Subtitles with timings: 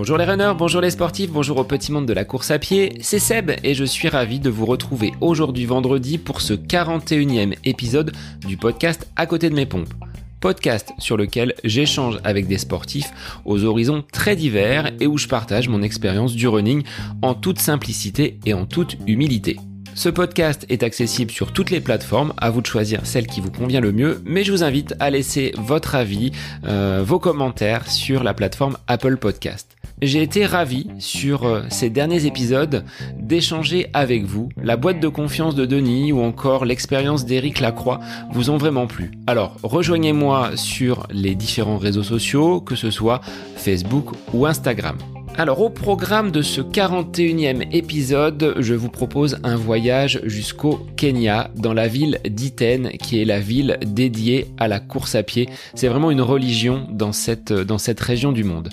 [0.00, 2.94] Bonjour les runners, bonjour les sportifs, bonjour au petit monde de la course à pied,
[3.00, 8.12] c'est Seb et je suis ravi de vous retrouver aujourd'hui vendredi pour ce 41e épisode
[8.46, 9.92] du podcast À côté de mes pompes.
[10.40, 13.12] Podcast sur lequel j'échange avec des sportifs
[13.44, 16.82] aux horizons très divers et où je partage mon expérience du running
[17.20, 19.58] en toute simplicité et en toute humilité.
[20.00, 23.50] Ce podcast est accessible sur toutes les plateformes, à vous de choisir celle qui vous
[23.50, 26.32] convient le mieux, mais je vous invite à laisser votre avis,
[26.64, 29.76] euh, vos commentaires sur la plateforme Apple Podcast.
[30.00, 32.82] J'ai été ravi sur euh, ces derniers épisodes
[33.18, 34.48] d'échanger avec vous.
[34.56, 38.00] La boîte de confiance de Denis ou encore l'expérience d'Éric Lacroix
[38.32, 39.10] vous ont vraiment plu.
[39.26, 43.20] Alors rejoignez-moi sur les différents réseaux sociaux, que ce soit
[43.54, 44.96] Facebook ou Instagram.
[45.36, 51.72] Alors au programme de ce 41e épisode, je vous propose un voyage jusqu'au Kenya, dans
[51.72, 55.48] la ville d'Iten, qui est la ville dédiée à la course à pied.
[55.74, 58.68] C'est vraiment une religion dans cette, dans cette région du monde.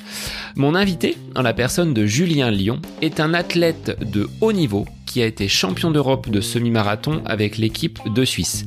[0.56, 4.86] Mon invité, en la personne de Julien Lyon, est un athlète de haut niveau
[5.22, 8.66] a été champion d'Europe de semi-marathon avec l'équipe de Suisse.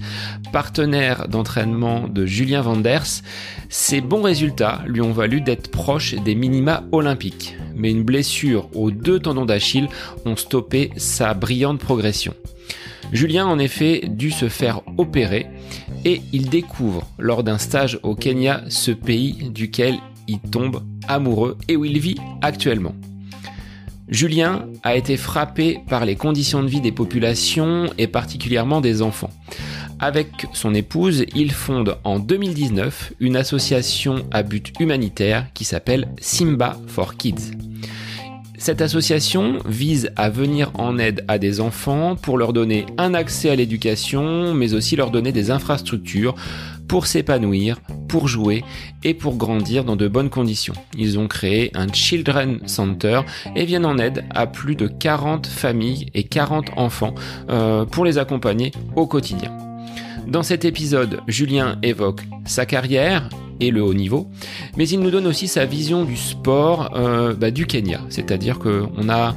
[0.53, 3.23] Partenaire d'entraînement de Julien Vanders,
[3.69, 7.57] ses bons résultats lui ont valu d'être proche des minima olympiques.
[7.75, 9.89] Mais une blessure aux deux tendons d'Achille
[10.25, 12.35] ont stoppé sa brillante progression.
[13.13, 15.47] Julien en effet dû se faire opérer
[16.05, 19.97] et il découvre lors d'un stage au Kenya ce pays duquel
[20.29, 22.95] il tombe amoureux et où il vit actuellement.
[24.11, 29.31] Julien a été frappé par les conditions de vie des populations et particulièrement des enfants.
[30.01, 36.77] Avec son épouse, il fonde en 2019 une association à but humanitaire qui s'appelle Simba
[36.89, 37.53] for Kids.
[38.59, 43.49] Cette association vise à venir en aide à des enfants pour leur donner un accès
[43.49, 46.35] à l'éducation, mais aussi leur donner des infrastructures
[46.91, 48.65] pour s'épanouir, pour jouer
[49.05, 50.75] et pour grandir dans de bonnes conditions.
[50.99, 53.21] Ils ont créé un Children Center
[53.55, 57.15] et viennent en aide à plus de 40 familles et 40 enfants
[57.49, 59.57] euh, pour les accompagner au quotidien.
[60.27, 63.29] Dans cet épisode, Julien évoque sa carrière
[63.61, 64.29] et le haut niveau,
[64.77, 69.09] mais il nous donne aussi sa vision du sport euh, bah, du Kenya, c'est-à-dire qu'on
[69.09, 69.37] a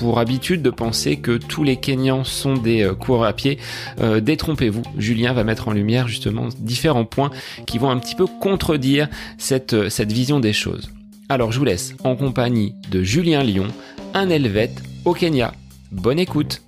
[0.00, 3.58] pour habitude de penser que tous les Kenyans sont des euh, coureurs à pied.
[4.00, 7.30] Euh, détrompez-vous, Julien va mettre en lumière justement différents points
[7.66, 10.90] qui vont un petit peu contredire cette, euh, cette vision des choses.
[11.28, 13.66] Alors je vous laisse en compagnie de Julien Lyon,
[14.14, 15.52] un Helvète au Kenya.
[15.92, 16.62] Bonne écoute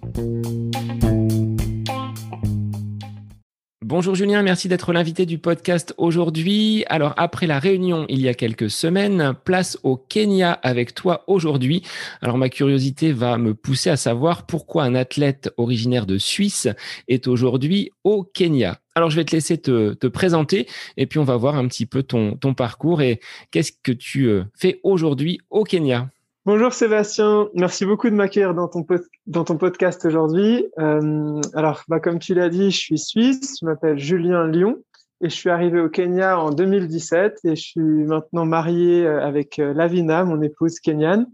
[3.93, 6.83] Bonjour Julien, merci d'être l'invité du podcast aujourd'hui.
[6.89, 11.83] Alors après la réunion il y a quelques semaines, place au Kenya avec toi aujourd'hui.
[12.23, 16.69] Alors ma curiosité va me pousser à savoir pourquoi un athlète originaire de Suisse
[17.07, 18.81] est aujourd'hui au Kenya.
[18.95, 20.67] Alors je vais te laisser te, présenter
[20.97, 23.21] et puis on va voir un petit peu ton, parcours et
[23.51, 26.09] qu'est-ce que tu euh, fais aujourd'hui au Kenya.
[26.45, 28.85] Bonjour Sébastien, merci beaucoup de m'accueillir dans ton,
[29.29, 30.67] dans ton podcast aujourd'hui.
[30.81, 34.83] Euh, alors, bah, comme tu l'as dit, je suis suisse, je m'appelle Julien Lyon
[35.21, 39.61] et je suis arrivé au Kenya en 2017 et je suis maintenant marié euh, avec
[39.61, 41.29] euh, Lavina, mon épouse kenyane,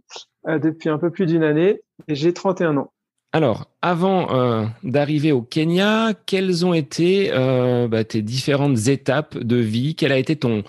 [0.47, 2.93] depuis un peu plus d'une année et j'ai 31 ans.
[3.31, 9.57] Alors, avant euh, d'arriver au Kenya, quelles ont été euh, bah, tes différentes étapes de
[9.57, 9.95] vie?
[9.95, 10.65] Quel a été ton,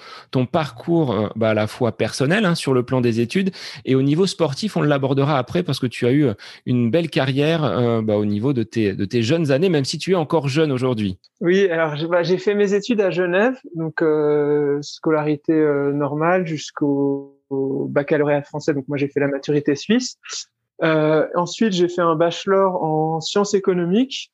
[0.46, 3.52] parcours euh, bah, à la fois personnel hein, sur le plan des études
[3.86, 6.28] et au niveau sportif On l'abordera après parce que tu as eu
[6.66, 10.12] une belle carrière bah, au niveau de tes, de tes jeunes années, même si tu
[10.12, 11.18] es encore jeune aujourd'hui.
[11.40, 14.03] Oui, alors j'ai fait mes études à Genève, donc
[14.81, 15.53] scolarité
[15.94, 18.74] normale jusqu'au baccalauréat français.
[18.74, 20.18] Donc moi j'ai fait la maturité suisse.
[20.84, 24.31] Euh, ensuite, j'ai fait un bachelor en sciences économiques.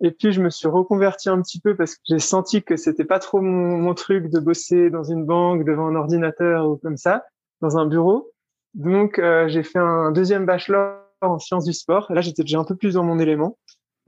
[0.00, 3.04] Et puis, je me suis reconverti un petit peu parce que j'ai senti que c'était
[3.04, 7.24] pas trop mon, truc de bosser dans une banque, devant un ordinateur ou comme ça,
[7.60, 8.30] dans un bureau.
[8.74, 12.06] Donc, euh, j'ai fait un deuxième bachelor en sciences du sport.
[12.12, 13.58] Là, j'étais déjà un peu plus dans mon élément.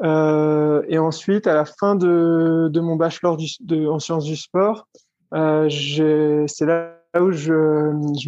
[0.02, 3.36] Euh, et ensuite, à la fin de, de mon bachelor
[3.88, 4.86] en sciences du sport,
[5.34, 5.68] euh,
[6.46, 7.52] c'est là où je,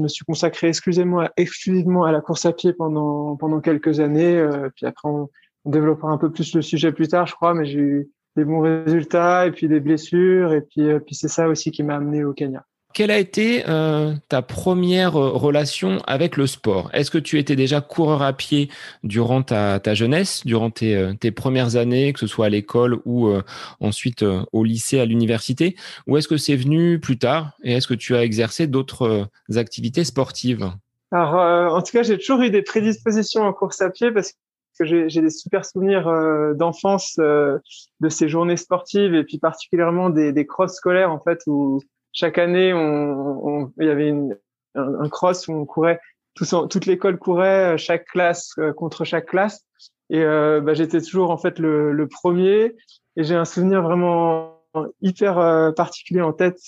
[0.01, 4.37] me suis consacré exclusivement, exclusivement à la course à pied pendant, quelques années.
[4.37, 5.29] Euh, puis après, on,
[5.65, 8.59] développera un peu plus le sujet plus tard, je crois, mais j'ai eu des bons
[8.59, 10.53] résultats et puis des blessures.
[10.53, 12.65] Et puis, euh, puis c'est ça aussi qui m'a amené au Kenya.
[12.95, 16.91] Quelle a été euh, ta première euh, relation avec le sport?
[16.93, 18.71] Est-ce que tu étais déjà coureur à pied
[19.03, 23.33] durant ta, jeunesse, durant euh, tes, premières années, que ce soit à l'école ou
[23.81, 25.77] ensuite au lycée, à l'université?
[26.07, 30.05] Ou est-ce que c'est venu plus tard Et est-ce que tu as exercé d'autres activités
[30.05, 30.71] sportives?
[31.13, 34.35] Alors, en tout cas, j'ai toujours eu des prédispositions en course à pied parce
[34.79, 36.11] que j'ai des super souvenirs
[36.57, 41.81] d'enfance de ces journées sportives et puis particulièrement des, des crosses scolaires en fait où
[42.13, 44.37] chaque année, on, il y avait une,
[44.75, 46.01] un, cross où on courait,
[46.35, 49.67] toute l'école courait, chaque classe contre chaque classe.
[50.11, 52.77] Et bah, j'étais toujours en fait le, le premier.
[53.17, 54.59] Et j'ai un souvenir vraiment
[55.01, 56.59] hyper particulier en tête,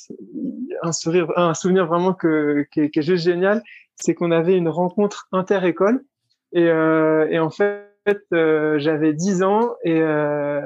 [0.82, 3.62] un, sourire, un souvenir vraiment que, qui, est, juste génial.
[3.96, 6.04] C'est qu'on avait une rencontre inter-école.
[6.52, 7.84] Et, et en fait,
[8.32, 10.60] euh, j'avais 10 ans et euh,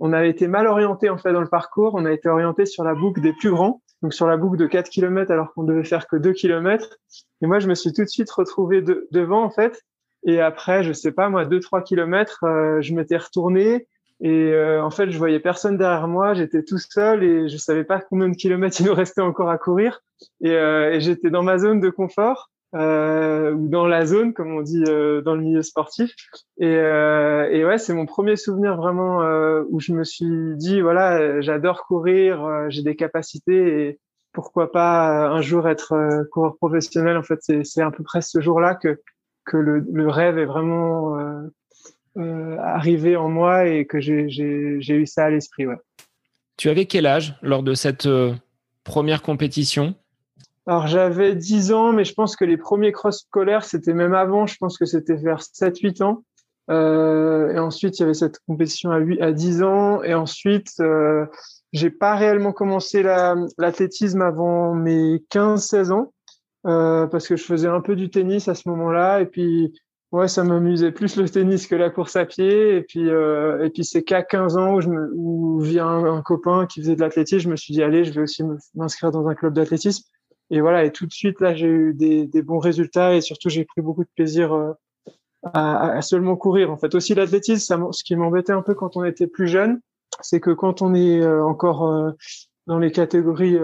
[0.00, 1.94] on avait été mal orienté en fait dans le parcours.
[1.94, 4.66] On a été orienté sur la boucle des plus grands, donc sur la boucle de
[4.66, 6.96] 4 km alors qu'on devait faire que 2 km.
[7.42, 9.82] Et moi, je me suis tout de suite retrouvé devant en fait.
[10.24, 13.86] Et après, je sais pas moi, 2-3 km, euh, je m'étais retourné
[14.20, 16.34] et en fait, je voyais personne derrière moi.
[16.34, 19.58] J'étais tout seul et je savais pas combien de kilomètres il nous restait encore à
[19.58, 20.00] courir.
[20.40, 24.84] Et, et j'étais dans ma zone de confort euh, dans la zone, comme on dit
[24.88, 26.14] euh, dans le milieu sportif.
[26.58, 30.80] Et, euh, et ouais, c'est mon premier souvenir vraiment euh, où je me suis dit
[30.80, 33.98] voilà, j'adore courir, j'ai des capacités et
[34.32, 37.16] pourquoi pas un jour être coureur professionnel.
[37.16, 39.00] En fait, c'est à peu près ce jour-là que
[39.46, 41.16] que le, le, rêve est vraiment
[42.16, 45.66] arrivé en moi et que j'ai eu ça à l'esprit.
[45.66, 45.78] Ouais.
[46.58, 48.06] Tu avais quel âge lors de cette
[48.84, 49.94] première compétition?
[50.68, 54.46] Alors j'avais 10 ans, mais je pense que les premiers cross scolaires, c'était même avant,
[54.46, 56.24] je pense que c'était vers 7-8 ans.
[56.70, 60.02] Euh, et ensuite, il y avait cette compétition à, 8, à 10 ans.
[60.02, 61.24] Et ensuite, euh,
[61.72, 66.12] j'ai pas réellement commencé l'athlétisme avant mes 15-16 ans,
[66.66, 69.22] euh, parce que je faisais un peu du tennis à ce moment-là.
[69.22, 69.72] Et puis,
[70.12, 72.76] ouais, ça m'amusait plus le tennis que la course à pied.
[72.76, 76.04] Et puis, euh, et puis c'est qu'à 15 ans où, je me, où via un,
[76.04, 78.42] un copain qui faisait de l'athlétisme, je me suis dit, allez, je vais aussi
[78.74, 80.04] m'inscrire dans un club d'athlétisme.
[80.50, 83.50] Et voilà, et tout de suite, là, j'ai eu des, des, bons résultats et surtout,
[83.50, 84.72] j'ai pris beaucoup de plaisir euh,
[85.42, 86.70] à, à, seulement courir.
[86.70, 89.80] En fait, aussi l'athlétisme, ce qui m'embêtait un peu quand on était plus jeune,
[90.22, 92.12] c'est que quand on est euh, encore euh,
[92.66, 93.58] dans les catégories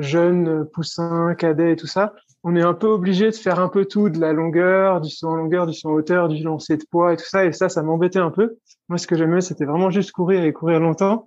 [0.00, 3.86] jeunes, poussins, cadets et tout ça, on est un peu obligé de faire un peu
[3.86, 6.84] tout, de la longueur, du saut en longueur, du saut en hauteur, du lancer de
[6.90, 7.44] poids et tout ça.
[7.44, 8.56] Et ça, ça m'embêtait un peu.
[8.88, 11.26] Moi, ce que j'aimais, c'était vraiment juste courir et courir longtemps.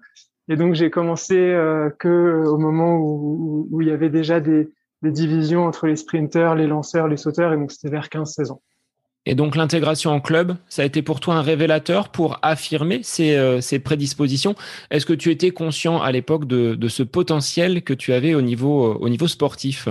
[0.49, 4.69] Et donc j'ai commencé euh, que au moment où, où, il y avait déjà des,
[5.01, 8.61] des, divisions entre les sprinteurs, les lanceurs, les sauteurs, et donc c'était vers 15-16 ans.
[9.25, 13.35] Et donc l'intégration en club, ça a été pour toi un révélateur pour affirmer ces,
[13.35, 14.55] euh, ces prédispositions?
[14.89, 18.41] Est-ce que tu étais conscient à l'époque de, de, ce potentiel que tu avais au
[18.41, 19.89] niveau, euh, au niveau sportif?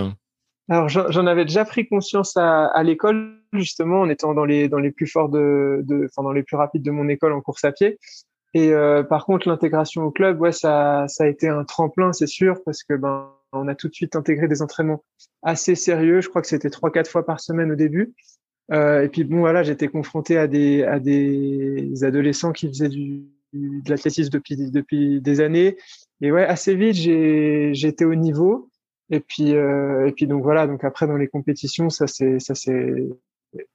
[0.69, 4.79] Alors j'en avais déjà pris conscience à, à l'école justement en étant dans les dans
[4.79, 7.63] les plus forts de, de enfin dans les plus rapides de mon école en course
[7.63, 7.97] à pied
[8.57, 12.63] et euh, par contre, l'intégration au club, ouais, ça, a été un tremplin, c'est sûr,
[12.65, 15.03] parce que ben, on a tout de suite intégré des entraînements
[15.43, 16.21] assez sérieux.
[16.21, 18.15] Je crois que c'était trois, quatre fois par semaine au début.
[18.71, 20.83] Euh, et puis bon, voilà, j'étais confronté à des
[22.01, 25.77] adolescents qui faisaient de l'athlétisme depuis depuis des années.
[26.21, 28.71] Et ouais, assez vite, j'étais au niveau.
[29.11, 32.55] Et puis euh, et puis donc voilà, donc après dans les compétitions, ça c'est ça
[32.55, 33.07] c'est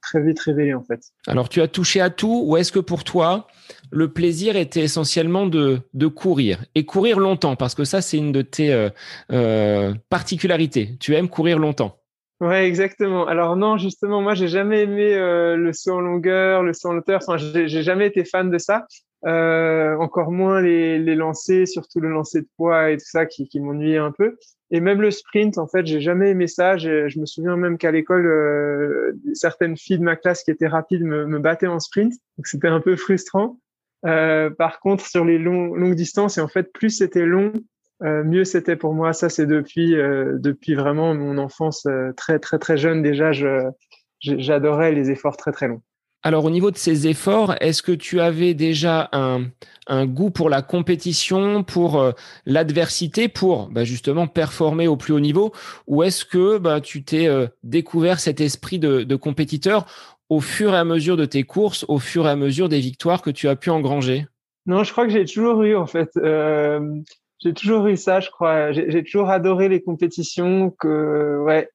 [0.00, 1.00] très vite révélé en fait.
[1.26, 3.46] Alors tu as touché à tout ou est-ce que pour toi
[3.90, 7.56] le plaisir était essentiellement de, de courir et courir longtemps?
[7.56, 8.90] Parce que ça c'est une de tes euh,
[9.32, 10.96] euh, particularités.
[11.00, 11.99] Tu aimes courir longtemps.
[12.40, 13.29] Ouais, exactement.
[13.29, 16.96] Alors non, justement, moi, j'ai jamais aimé euh, le saut en longueur, le saut en
[16.96, 17.20] hauteur.
[17.25, 18.84] Enfin, j'ai jamais été fan de ça.
[19.25, 23.61] Encore moins les, les lancers, surtout le lancer de poids et tout ça qui, qui
[23.61, 24.37] m'ennuyait un peu.
[24.72, 26.76] Et même le sprint, en fait, j'ai jamais aimé ça.
[26.79, 31.05] Je me souviens même qu'à l'école, euh, certaines filles de ma classe qui étaient rapides
[31.05, 33.58] me, me battaient en sprint, donc c'était un peu frustrant.
[34.05, 37.52] Euh, par contre, sur les longues distances, et en fait, plus c'était long,
[38.02, 39.12] euh, mieux c'était pour moi.
[39.12, 43.31] Ça, c'est depuis euh, depuis vraiment mon enfance euh, très très très jeune déjà.
[44.20, 45.82] J'adorais les efforts très très longs.
[46.24, 50.62] Alors au niveau de ces efforts, est-ce que tu avais déjà un, goût pour la
[50.62, 52.12] compétition, pour euh,
[52.46, 55.52] l'adversité, pour bah, justement performer au plus haut niveau,
[55.88, 59.86] ou est-ce que bah, tu t'es euh, découvert cet esprit de, de, compétiteur
[60.29, 63.20] au fur et à mesure de tes courses, au fur et à mesure des victoires
[63.20, 64.26] que tu as pu engranger?
[64.67, 66.10] Non, je crois que j'ai toujours eu en fait.
[66.17, 66.81] Euh,
[67.41, 68.70] j'ai toujours eu ça, je crois.
[68.70, 71.69] J'ai toujours adoré les compétitions, que ouais,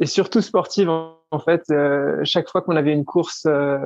[0.00, 1.62] et surtout sportives en fait.
[1.70, 3.78] Euh, chaque fois qu'on avait une course, euh,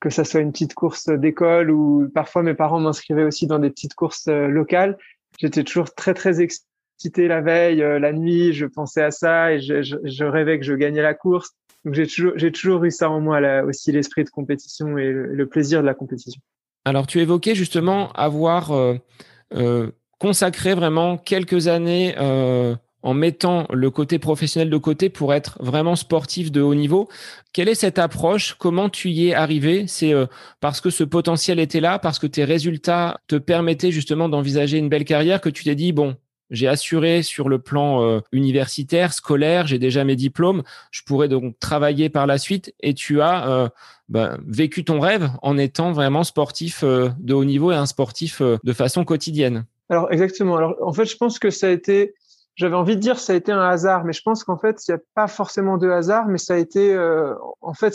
[0.00, 3.70] que ça soit une petite course d'école ou parfois mes parents m'inscrivaient aussi dans des
[3.70, 4.98] petites courses euh, locales,
[5.38, 10.24] j'étais toujours très très excité la veille, la nuit, je pensais à ça et je,
[10.24, 11.50] rêvais que je gagnais la course.
[11.84, 15.86] Donc j'ai toujours eu ça en moi aussi l'esprit de compétition et le, plaisir de
[15.86, 16.40] la compétition.
[16.84, 18.70] Alors tu évoquais justement avoir
[20.20, 22.14] consacré vraiment quelques années
[23.02, 27.08] en mettant le côté professionnel de côté pour être vraiment sportif de haut niveau.
[27.52, 28.54] Quelle est cette approche?
[28.58, 29.84] Comment tu y es arrivé?
[29.88, 30.26] C'est euh,
[30.60, 34.88] parce que ce potentiel était là, parce que tes résultats te permettaient justement d'envisager une
[34.88, 36.16] belle carrière que tu t'es dit, bon,
[36.50, 41.58] j'ai assuré sur le plan euh, universitaire, scolaire, j'ai déjà mes diplômes, je pourrais donc
[41.58, 42.74] travailler par la suite.
[42.80, 43.68] Et tu as euh,
[44.08, 48.72] bah, vécu ton rêve en étant vraiment sportif de haut niveau et un sportif de
[48.72, 49.64] façon quotidienne.
[49.88, 50.56] Alors exactement.
[50.56, 52.14] Alors en fait, je pense que ça a été
[52.54, 54.90] j'avais envie de dire ça a été un hasard, mais je pense qu'en fait, il
[54.90, 57.94] n'y a pas forcément de hasard, mais ça a été, euh, en fait,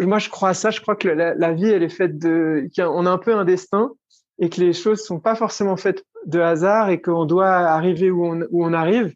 [0.00, 0.70] moi, je crois à ça.
[0.70, 3.92] Je crois que la, vie, elle est faite de, on a un peu un destin
[4.38, 8.24] et que les choses sont pas forcément faites de hasard et qu'on doit arriver où
[8.52, 9.14] on, arrive.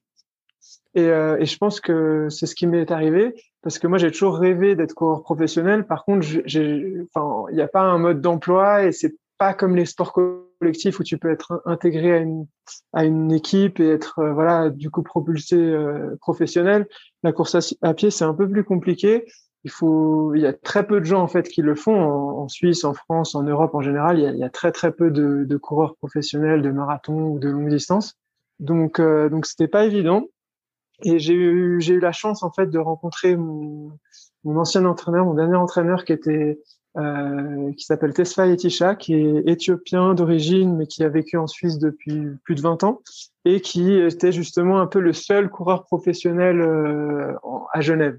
[0.94, 4.10] Et, euh, et je pense que c'est ce qui m'est arrivé parce que moi, j'ai
[4.10, 5.86] toujours rêvé d'être coureur professionnel.
[5.86, 7.06] Par contre, il
[7.52, 10.12] n'y a pas un mode d'emploi et c'est pas comme les sports
[10.60, 12.46] collectif où tu peux être intégré à une,
[12.92, 16.86] à une équipe et être euh, voilà du coup propulsé euh, professionnel.
[17.22, 19.24] La course à, pied c'est un peu plus compliqué.
[19.64, 22.48] Il faut, il y a très peu de gens en fait qui le font en,
[22.48, 24.18] Suisse, en France, en Europe en général.
[24.18, 27.28] Il y a, il y a très très peu de, de, coureurs professionnels de marathon
[27.28, 28.18] ou de longue distance.
[28.58, 30.26] Donc euh, donc c'était pas évident.
[31.02, 33.92] Et j'ai eu j'ai eu la chance en fait de rencontrer mon,
[34.44, 36.60] mon ancien entraîneur, mon dernier entraîneur qui était
[36.96, 41.78] euh, qui s'appelle Tesfa Etisha, qui est éthiopien d'origine, mais qui a vécu en Suisse
[41.78, 43.00] depuis plus de 20 ans,
[43.44, 47.32] et qui était justement un peu le seul coureur professionnel euh,
[47.72, 48.18] à Genève.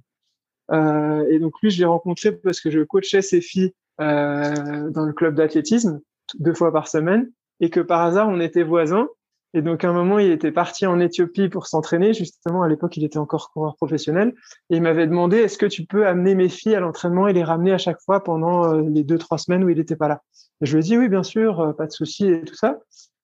[0.72, 5.06] Euh, et donc lui, je l'ai rencontré parce que je coachais ses filles euh, dans
[5.06, 6.00] le club d'athlétisme
[6.40, 9.10] deux fois par semaine, et que par hasard, on était voisins,
[9.54, 12.14] et donc, à un moment, il était parti en Éthiopie pour s'entraîner.
[12.14, 14.34] Justement, à l'époque, il était encore coureur professionnel.
[14.70, 17.44] Et il m'avait demandé, est-ce que tu peux amener mes filles à l'entraînement et les
[17.44, 20.22] ramener à chaque fois pendant euh, les deux, trois semaines où il n'était pas là?
[20.62, 22.80] Je lui ai dit, oui, bien sûr, euh, pas de souci et tout ça.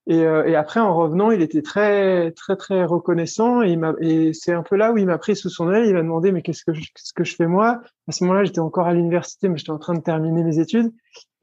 [0.09, 3.61] Et, euh, et, après, en revenant, il était très, très, très reconnaissant.
[3.61, 5.85] Et, c'est un peu là où il m'a pris sous son aile.
[5.85, 7.79] Il m'a demandé, mais qu'est-ce que je, fais moi?
[8.09, 10.91] À ce moment-là, j'étais encore à l'université, mais j'étais en train de terminer mes études.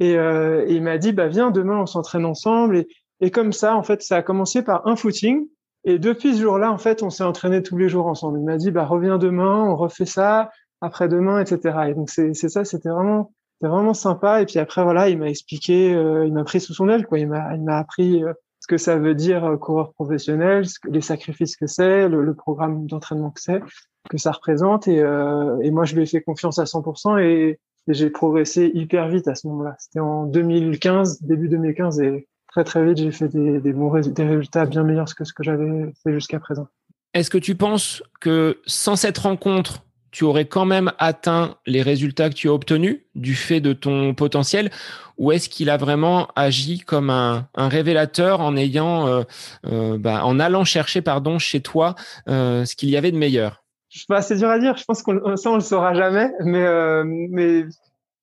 [0.00, 2.84] Et, il m'a dit, bah viens, demain, on s'entraîne ensemble.
[3.24, 5.46] Et comme ça, en fait, ça a commencé par un footing.
[5.84, 8.38] Et depuis ce jour-là, en fait, on s'est entraîné tous les jours ensemble.
[8.38, 10.50] Il m'a dit, bah, reviens demain, on refait ça,
[10.82, 11.86] après-demain, etc.
[11.88, 14.42] Et donc, c'est ça, c'était vraiment, c'était vraiment sympa.
[14.42, 17.18] Et puis après, voilà, il m'a expliqué, euh, il m'a pris sous son aile, quoi.
[17.18, 21.00] Il m'a, il m'a appris euh, ce que ça veut dire euh, coureur professionnel, les
[21.00, 23.62] sacrifices que c'est, le, le, programme d'entraînement que c'est,
[24.10, 24.86] que ça représente.
[24.86, 29.08] Et, et moi, je lui ai fait confiance à 100% et, et j'ai progressé hyper
[29.08, 29.76] vite à ce moment-là.
[29.78, 34.22] C'était en 2015, début 2015, et très très vite, j'ai fait des, des bons résultats,
[34.22, 36.68] des résultats bien meilleurs que ce que j'avais fait jusqu'à présent.
[37.12, 39.82] Est-ce que tu penses que sans cette rencontre,
[40.12, 44.14] tu aurais quand même atteint les résultats que tu as obtenus du fait de ton
[44.14, 44.70] potentiel
[45.18, 49.22] ou est-ce qu'il a vraiment agi comme un, un révélateur en ayant, euh,
[49.66, 51.96] euh, bah, en allant chercher pardon chez toi
[52.28, 53.64] euh, ce qu'il y avait de meilleur?
[54.08, 54.76] Bah, C'est dur à dire.
[54.76, 57.64] Je pense qu'on ça on le saura jamais, mais mais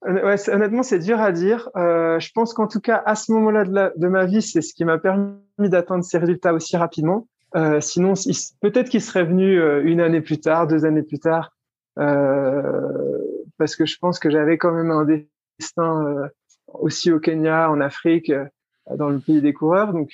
[0.04, 1.70] Ouais, honnêtement, c'est dur à dire.
[1.76, 4.84] Euh, je pense qu'en tout cas, à ce moment-là de, ma vie, c'est ce qui
[4.84, 7.28] m'a permis d'atteindre ces résultats aussi rapidement.
[7.56, 8.14] Euh, sinon,
[8.62, 11.52] peut-être qu'il serait venu euh, une année plus tard, deux années plus tard,
[12.00, 12.82] euh,
[13.58, 16.28] parce que je pense que j'avais quand même un destin euh,
[16.68, 18.46] aussi au Kenya, en Afrique, euh,
[18.96, 19.94] dans le pays des coureurs.
[19.94, 20.10] Donc,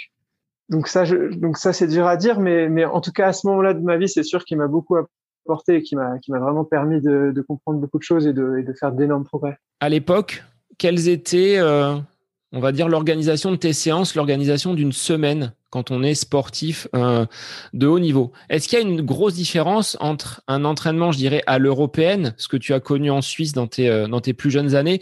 [0.70, 3.34] donc ça, je, donc ça, c'est dur à dire, mais, mais en tout cas, à
[3.34, 5.02] ce moment-là de ma vie, c'est sûr qu'il m'a beaucoup et
[5.48, 9.58] m'a qui m'a vraiment permis de, comprendre beaucoup de choses et de, faire d'énormes progrès.
[9.80, 10.44] À l'époque,
[10.78, 11.96] quelles étaient, euh,
[12.52, 17.26] on va dire, l'organisation de tes séances, l'organisation d'une semaine quand on est sportif euh,
[17.74, 18.32] de haut niveau?
[18.50, 22.48] Est-ce qu'il y a une grosse différence entre un entraînement, je dirais, à l'européenne, ce
[22.48, 25.02] que tu as connu en Suisse dans tes, euh, dans tes plus jeunes années,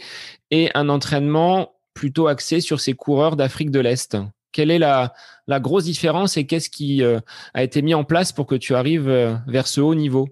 [0.50, 4.16] et un entraînement plutôt axé sur ces coureurs d'Afrique de l'Est?
[4.56, 5.12] Quelle est la,
[5.60, 7.20] grosse différence et qu'est-ce qui euh,
[7.52, 10.30] a été mis en place pour que tu arrives euh, vers ce haut niveau?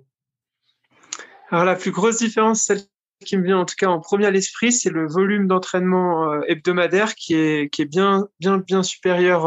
[1.51, 2.81] Alors la plus grosse différence, celle
[3.27, 6.41] qui me vient en tout cas en premier à l'esprit, c'est le volume d'entraînement euh,
[6.49, 9.47] hebdomadaire qui est, qui est bien, bien, bien supérieur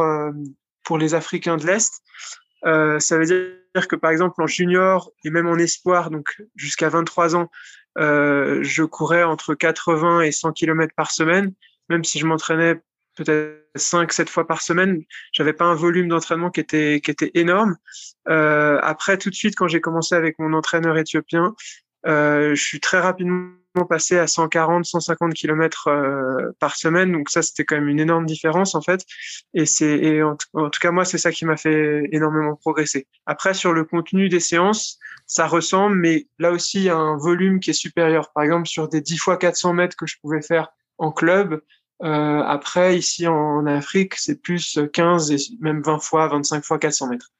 [0.84, 1.92] pour les Africains de l'Est.
[2.64, 7.36] ça veut dire que par exemple en junior et même en espoir, donc jusqu'à 23
[7.36, 7.50] ans,
[7.98, 11.54] je courais entre 80 et 100 km par semaine,
[11.90, 12.80] même si je m'entraînais
[13.18, 15.02] peut-être 5 7 fois par semaine.
[15.34, 17.76] J'avais pas un volume d'entraînement qui était qui était énorme.
[18.30, 21.56] Euh, après tout de suite quand j'ai commencé avec mon entraîneur éthiopien
[22.06, 23.52] euh, je suis très rapidement
[23.90, 27.12] passé à 140 150 km euh, par semaine.
[27.12, 29.04] Donc ça c'était quand même une énorme différence en fait.
[29.54, 33.08] Et c'est et en, tout cas moi c'est ça qui m'a fait énormément progresser.
[33.26, 37.18] Après sur le contenu des séances ça ressemble mais là aussi il y a un
[37.18, 38.32] volume qui est supérieur.
[38.34, 41.62] Par exemple sur des 10 fois 400 mètres que je pouvais faire en club
[42.04, 47.10] euh, après, ici en, Afrique, c'est plus 15 et même 20 fois, 25 fois 400
[47.10, 47.32] mètres.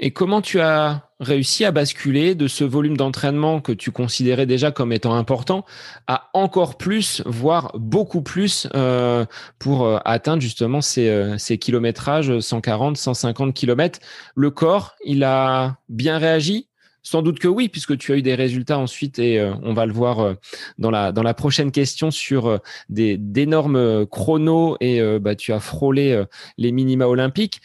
[0.00, 4.70] Et comment tu as réussi à basculer de ce volume d'entraînement que tu considérais déjà
[4.70, 5.64] comme étant important
[6.06, 9.26] à encore plus, voire beaucoup plus euh,
[9.58, 13.98] pour euh, atteindre justement ces, kilométrages 140, 150 kilomètres?
[14.36, 16.68] Le corps, il a bien réagi?
[17.02, 19.92] Sans doute que oui, puisque tu as eu des résultats ensuite, et on va le
[19.92, 20.34] voir
[20.78, 26.24] dans la dans la prochaine question sur des d'énormes chronos et bah, tu as frôlé
[26.58, 27.60] les minima olympiques.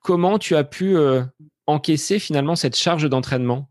[0.00, 0.96] Comment tu as pu
[1.66, 3.68] encaisser finalement cette charge d'entraînement?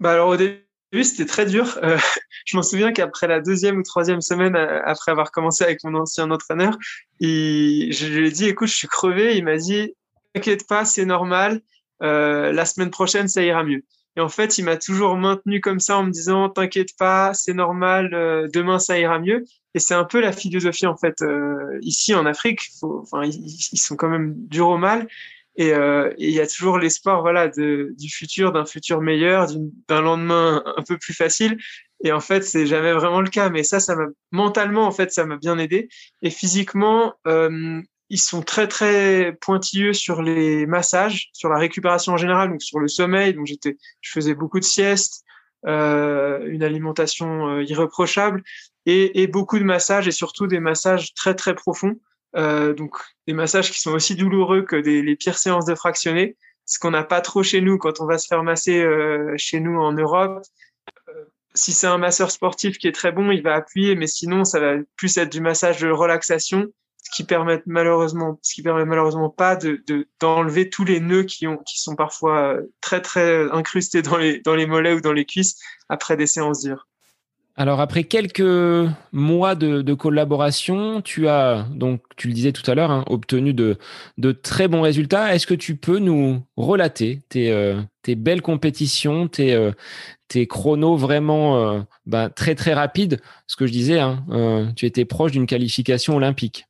[0.00, 0.62] Bah alors au début
[1.02, 1.78] c'était très dur.
[1.82, 1.98] Euh,
[2.44, 5.94] je m'en souviens qu'après la deuxième ou troisième semaine euh, après avoir commencé avec mon
[5.94, 6.76] ancien entraîneur,
[7.20, 9.36] je lui ai dit écoute je suis crevé.
[9.36, 9.94] Il m'a dit
[10.34, 11.60] t'inquiète pas c'est normal.
[12.02, 13.82] Euh, la semaine prochaine ça ira mieux.
[14.18, 17.54] Et en fait il m'a toujours maintenu comme ça en me disant t'inquiète pas c'est
[17.54, 18.10] normal.
[18.52, 19.44] demain ça ira mieux.
[19.74, 21.22] Et c'est un peu la philosophie en fait
[21.82, 22.62] ici en Afrique.
[23.22, 25.06] Ils, sont quand même durs au mal.
[25.60, 29.48] Euh, et il y a toujours l'espoir voilà du futur d'un futur meilleur
[29.88, 31.58] d'un lendemain un peu plus facile
[32.04, 33.96] et en fait c'est jamais vraiment le cas mais ça ça
[34.30, 35.88] mentalement en fait ça m'a bien aidé
[36.22, 42.16] et physiquement euh, ils sont très très pointilleux sur les massages sur la récupération en
[42.16, 45.24] général donc sur le sommeil donc j'étais je faisais beaucoup de siestes
[45.66, 48.42] euh, une alimentation euh, irréprochable
[48.86, 51.96] et, et beaucoup de massages et surtout des massages très très profonds
[52.36, 52.96] euh, donc
[53.26, 56.36] des massages qui sont aussi douloureux que des, les pires séances de fractionnés,
[56.66, 59.60] ce qu'on n'a pas trop chez nous quand on va se faire masser euh, chez
[59.60, 60.42] nous en Europe.
[61.08, 61.24] Euh,
[61.54, 64.60] si c'est un masseur sportif qui est très bon, il va appuyer, mais sinon ça
[64.60, 66.66] va plus être du massage de relaxation,
[67.02, 69.82] ce qui permet malheureusement, ce qui permet malheureusement pas de
[70.20, 74.40] d'enlever tous les nœuds qui ont qui sont parfois euh, très très incrustés dans les
[74.40, 76.86] dans les mollets ou dans les cuisses après des séances dures.
[77.56, 82.92] Alors après quelques mois de, collaboration, tu as donc tu le disais tout à l'heure
[82.92, 83.76] hein, obtenu de,
[84.42, 85.34] très bons résultats.
[85.34, 89.72] Est-ce que tu peux nous relater tes, euh, belles compétitions, tes, euh,
[90.28, 93.20] tes chronos vraiment bah, très très rapides?
[93.48, 96.68] Ce que je disais, hein, tu étais proche d'une qualification olympique.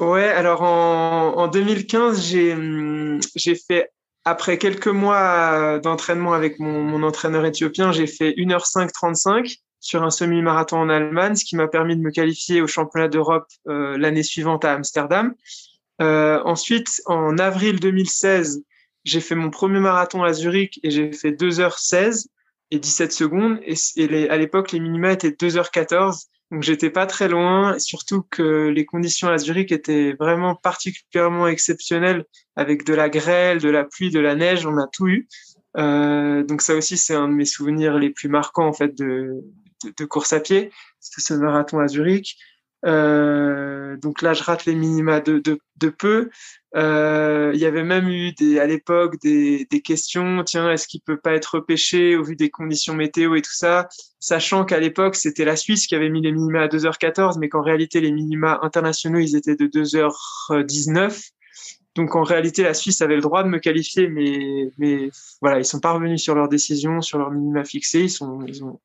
[0.00, 3.90] Ouais, alors en, 2015, hum, j'ai fait
[4.24, 10.10] après quelques mois d'entraînement avec mon, mon entraîneur éthiopien, j'ai fait 1h5 35 sur un
[10.10, 14.22] semi-marathon en Allemagne, ce qui m'a permis de me qualifier au championnat d'Europe euh, l'année
[14.22, 15.34] suivante à Amsterdam.
[16.00, 18.62] Euh, ensuite, en avril 2016,
[19.04, 22.28] j'ai fait mon premier marathon à Zurich et j'ai fait 2h16
[22.70, 23.58] et 17 secondes.
[23.62, 26.28] Et, et à l'époque, les minima étaient 2h14.
[26.54, 32.26] Donc, j'étais pas très loin, surtout que les conditions à Zurich étaient vraiment particulièrement exceptionnelles
[32.54, 34.64] avec de la grêle, de la pluie, de la neige.
[34.64, 35.26] On a tout eu.
[35.76, 39.42] Euh, donc ça aussi, c'est un de mes souvenirs les plus marquants en fait de,
[39.98, 40.70] de, course à pied.
[41.00, 42.38] Ce marathon à Zurich.
[42.84, 46.30] Euh, donc là, je rate les minima de, de, de peu.
[46.76, 51.00] Euh, il y avait même eu des, à l'époque des, des questions, tiens, est-ce qu'il
[51.00, 55.14] peut pas être repêché au vu des conditions météo et tout ça, sachant qu'à l'époque,
[55.14, 58.58] c'était la Suisse qui avait mis les minima à 2h14, mais qu'en réalité, les minima
[58.62, 61.30] internationaux, ils étaient de 2h19.
[61.94, 65.64] Donc en réalité, la Suisse avait le droit de me qualifier, mais, mais voilà, ils
[65.64, 68.00] sont pas revenus sur leur décision, sur leur minima fixé.
[68.00, 68.80] Ils sont, ils ont,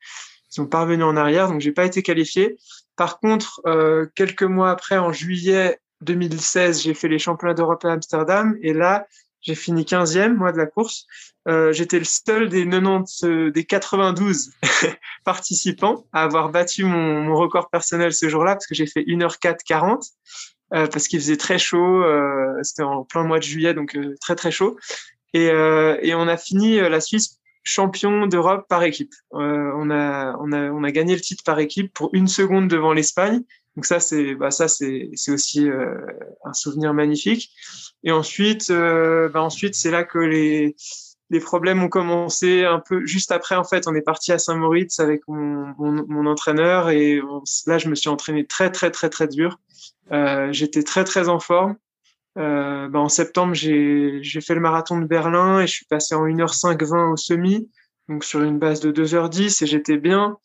[0.51, 2.57] ils sont parvenus en arrière, donc j'ai pas été qualifié.
[2.99, 7.93] Par contre, euh, quelques mois après, en juillet 2016, j'ai fait les championnats d'Europe à
[7.93, 9.07] Amsterdam, et là,
[9.39, 11.07] j'ai fini 15e, moi, de la course.
[11.47, 14.51] Euh, J'étais le seul des 90, euh, des 92
[15.23, 20.03] participants à avoir battu mon, record personnel ce jour-là, parce que j'ai fait 1h4 40,
[20.73, 22.03] euh, parce qu'il faisait très chaud.
[22.63, 24.77] C'était en plein mois de juillet, donc très très chaud.
[25.33, 29.13] Et, et on a fini la Suisse champion d'Europe par équipe.
[29.33, 32.67] Euh, on, a, on, a, on a gagné le titre par équipe pour une seconde
[32.67, 33.41] devant l'Espagne.
[33.75, 35.95] Donc ça, c'est bah ça c'est aussi euh,
[36.43, 37.51] un souvenir magnifique.
[38.03, 40.75] Et ensuite, euh, bah ensuite c'est là que les
[41.29, 43.55] les problèmes ont commencé un peu juste après.
[43.55, 47.21] En fait, on est parti à Saint-Moritz avec mon, mon, mon entraîneur et
[47.67, 49.59] là, je me suis entraîné très très très très dur.
[50.11, 51.75] Euh, J'étais très très en forme.
[52.37, 56.25] Euh, bah, en septembre, j'ai fait le marathon de Berlin et je suis passé en
[56.25, 57.69] 1h5-20 au semi,
[58.07, 60.37] donc sur une base de 2h10 et j'étais bien.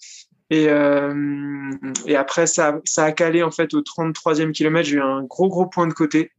[0.51, 1.73] Et, euh,
[2.07, 4.89] et après, ça, ça a calé en fait au 33e kilomètre.
[4.89, 6.31] J'ai eu un gros, gros point de côté.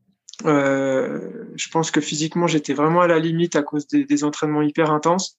[0.46, 4.62] Euh, je pense que physiquement, j'étais vraiment à la limite à cause des, des entraînements
[4.62, 5.38] hyper intenses.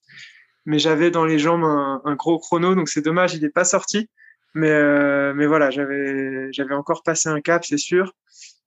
[0.65, 3.65] Mais j'avais dans les jambes un, un gros chrono, donc c'est dommage, il n'est pas
[3.65, 4.09] sorti.
[4.55, 8.15] Mais, euh, mais voilà, j'avais encore passé un cap, c'est sûr.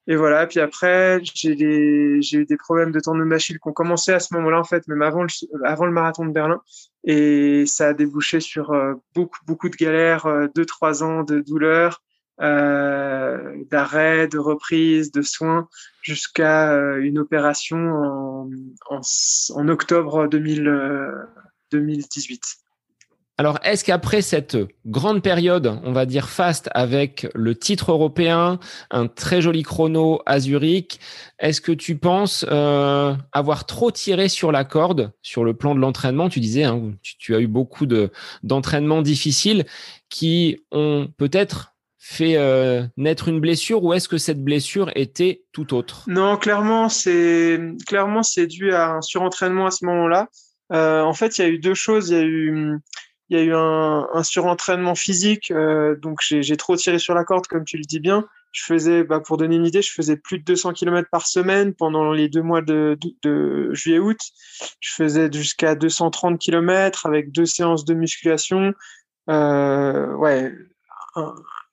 [0.08, 4.20] Et voilà, puis après, j'ai eu des problèmes de tendon d'Achille qui ont commencé à
[4.20, 5.30] ce moment-là, en fait, même avant le,
[5.66, 6.62] avant le marathon de Berlin.
[7.04, 11.40] Et ça a débouché sur euh, beaucoup, beaucoup de galères, euh, deux, trois ans de
[11.42, 12.02] douleur.
[12.42, 15.68] euh, d'arrêt, de reprise, de soins,
[16.02, 18.50] jusqu'à euh, une opération en,
[18.90, 19.02] en,
[19.56, 21.14] en octobre 2000,
[21.72, 22.42] 2018.
[23.40, 28.60] Alors, est-ce qu'après cette grande période, on va dire fast, avec le titre européen,
[28.92, 31.00] un très joli chrono à Zurich,
[31.40, 35.80] est-ce que tu penses euh, avoir trop tiré sur la corde sur le plan de
[35.80, 36.28] l'entraînement?
[36.28, 38.12] Tu disais, hein, tu, as eu beaucoup de
[38.44, 39.66] d'entraînements difficiles
[40.10, 45.74] qui ont peut-être fait euh, naître une blessure ou est-ce que cette blessure était tout
[45.74, 46.04] autre?
[46.08, 50.28] Non, clairement, c'est clairement c'est dû à un surentraînement à ce moment-là.
[50.74, 52.10] Euh, en fait, il y a eu deux choses.
[52.10, 52.80] Il y a eu
[53.30, 57.48] il y a eu un, surentraînement physique, euh, donc j'ai trop tiré sur la corde,
[57.48, 58.28] comme tu le dis bien.
[58.52, 61.76] Je faisais, bah, pour donner une idée, je faisais plus de 200 km par semaine
[61.76, 64.18] pendant les deux mois de, de, juillet-août.
[64.80, 68.74] Je faisais jusqu'à 230 km avec deux séances de musculation.
[69.30, 70.52] Euh, ouais,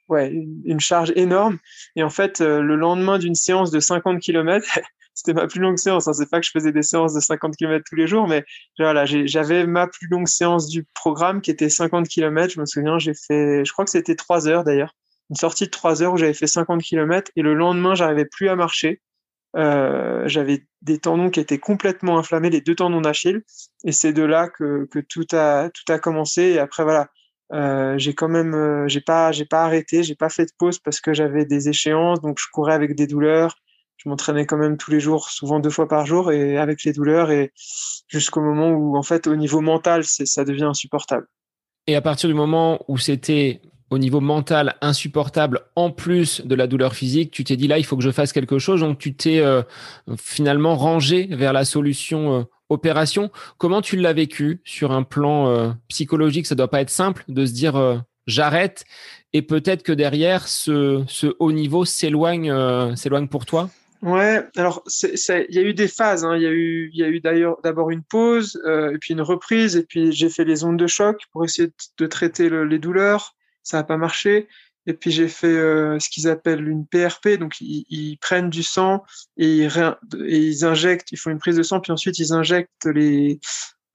[0.09, 0.31] ouais,
[0.65, 1.59] une charge énorme.
[1.97, 4.67] Et en fait, euh, le lendemain d'une séance de 50 km,
[5.17, 6.07] c'était ma plus longue séance.
[6.07, 6.13] Hein.
[6.13, 8.45] C'est pas que je faisais des séances de 50 km tous les jours, mais
[8.79, 12.53] voilà, j'avais ma plus longue séance du programme qui était 50 km.
[12.55, 14.95] Je me souviens, j'ai fait, je crois que c'était 3 heures d'ailleurs,
[15.31, 18.49] une sortie de 3 heures où j'avais fait 50 km et le lendemain, j'arrivais plus
[18.49, 19.01] à marcher.
[19.57, 23.43] Euh, j'avais des tendons qui étaient complètement inflammés, les deux tendons d'Achille,
[23.85, 26.43] et c'est de là que, tout a tout a commencé.
[26.43, 27.09] Et après voilà,
[27.55, 30.79] euh, j'ai quand même, euh, j'ai pas, j'ai pas arrêté, j'ai pas fait de pause
[30.79, 33.57] parce que j'avais des échéances, donc je courais avec des douleurs
[33.97, 36.93] je m'entraînais quand même tous les jours, souvent deux fois par jour, et avec les
[36.93, 37.53] douleurs, et
[38.09, 41.27] jusqu'au moment où, en fait, au niveau mental, ça devient insupportable.
[41.87, 46.67] Et à partir du moment où c'était au niveau mental insupportable, en plus de la
[46.67, 49.15] douleur physique, tu t'es dit là, il faut que je fasse quelque chose, donc tu
[49.15, 49.63] t'es euh,
[50.19, 53.31] finalement rangé vers la solution euh, opération.
[53.59, 56.47] Comment tu l'as vécu sur un plan euh, psychologique?
[56.47, 58.85] Ça doit pas être simple de se dire j'arrête,
[59.33, 62.53] et peut-être que derrière, ce, ce haut niveau s'éloigne,
[62.97, 63.71] s'éloigne pour toi?
[64.03, 66.25] Ouais, alors il y a eu des phases.
[66.25, 66.37] Hein.
[66.37, 69.85] Il y a eu, eu d'ailleurs d'abord une pause, euh, et puis une reprise, et
[69.85, 73.35] puis j'ai fait les ondes de choc pour essayer de, traiter les douleurs.
[73.63, 74.49] Ça n'a pas marché.
[74.87, 79.03] Et puis j'ai fait euh, ce qu'ils appellent une PRP, donc ils, prennent du sang
[79.37, 82.87] et ils, et ils, injectent, ils font une prise de sang, puis ensuite ils injectent
[82.87, 83.41] les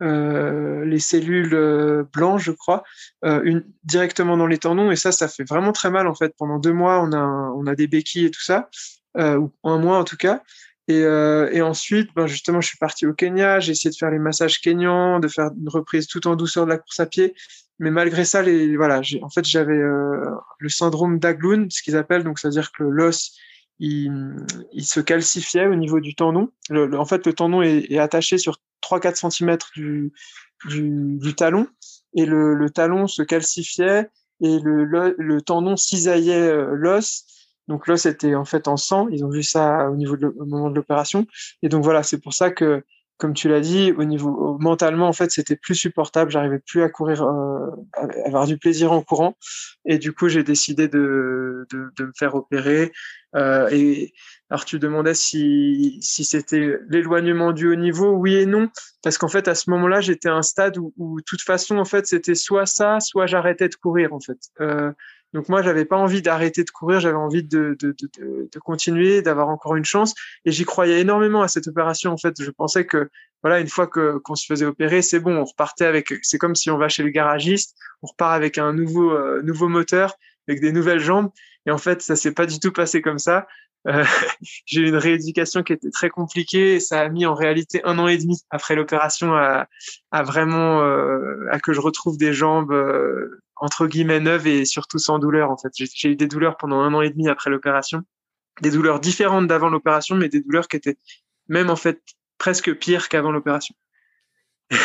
[0.02, 2.84] euh, les cellules euh, blanches, je crois,
[3.24, 4.90] une, directement dans les tendons.
[4.92, 6.34] Et ça, ça fait vraiment très mal en fait.
[6.38, 7.24] Pendant deux mois, on a
[7.56, 8.70] on a des béquilles et tout ça.
[9.17, 10.41] Euh, ou un mois en tout cas.
[10.88, 14.12] Et, euh, et ensuite, ben justement, je suis parti au Kenya, j'ai essayé de faire
[14.12, 17.34] les massages kényans, de faire une reprise tout en douceur de la course à pied.
[17.80, 22.24] Mais malgré ça, les, voilà, en fait, j'avais euh, le syndrome d'Aglun, ce qu'ils appellent,
[22.24, 23.32] donc c'est-à-dire que l'os,
[23.80, 24.36] il,
[24.71, 26.52] il, se calcifiait au niveau du tendon.
[26.69, 30.13] En fait, le tendon est, est attaché sur 3-4 cm du,
[30.65, 31.67] du, du, talon,
[32.15, 34.10] et le, le, talon se calcifiait,
[34.41, 37.26] et le, tendon cisaillait l'os,
[37.72, 39.08] donc là, c'était en fait en sang.
[39.08, 41.26] Ils ont vu ça au niveau de, moment de l'opération.
[41.64, 42.84] Et donc voilà, c'est pour ça que,
[43.16, 46.32] comme tu l'as dit, au niveau mentalement, en fait, c'était plus supportable.
[46.32, 47.70] J'arrivais plus à courir, euh,
[48.26, 49.38] avoir du plaisir en courant.
[49.86, 52.92] Et du coup, j'ai décidé de, de, me faire opérer.
[53.38, 54.12] Euh, et
[54.50, 58.10] alors, tu demandais si, c'était l'éloignement du haut niveau.
[58.12, 58.68] Oui et non,
[59.02, 61.78] parce qu'en fait, à ce moment-là, j'étais à un stade où, où, de toute façon,
[61.78, 64.40] en fait, c'était soit ça, soit j'arrêtais de courir, en fait.
[64.60, 64.92] Euh,
[65.34, 69.22] donc moi, j'avais pas envie d'arrêter de courir, j'avais envie de, de, de, de continuer,
[69.22, 70.13] d'avoir encore une chance.
[70.46, 72.12] Et j'y croyais énormément à cette opération.
[72.12, 73.10] En fait, je pensais que
[73.41, 76.13] voilà, une fois que qu'on se faisait opérer, c'est bon, on repartait avec.
[76.22, 79.70] C'est comme si on va chez le garagiste, on repart avec un nouveau euh, nouveau
[79.70, 80.15] moteur,
[80.48, 81.30] avec des nouvelles jambes.
[81.65, 83.48] Et en fait, ça s'est pas du tout passé comme ça.
[83.88, 84.04] Euh,
[84.65, 87.98] j'ai eu une rééducation qui était très compliquée et ça a mis en réalité un
[88.00, 89.67] an et demi après l'opération à,
[90.12, 95.00] à, vraiment euh, à que je retrouve des jambes euh, entre guillemets neuves et surtout
[95.00, 95.71] sans douleur en fait.
[95.76, 98.02] J'ai eu des douleurs pendant un an et demi après l'opération,
[98.62, 100.97] des douleurs différentes d'avant l'opération, mais des douleurs qui étaient
[101.47, 102.02] même en fait
[102.38, 103.76] presque pires qu'avant l'opération.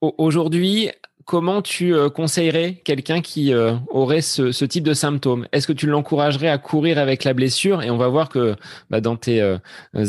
[0.00, 0.90] Aujourd'hui,
[1.24, 5.46] comment tu euh, conseillerais quelqu'un qui euh, aurait ce, type de symptômes?
[5.52, 7.82] Est-ce que tu l'encouragerais à courir avec la blessure?
[7.82, 8.56] Et on va voir que
[8.88, 9.58] bah, dans tes euh,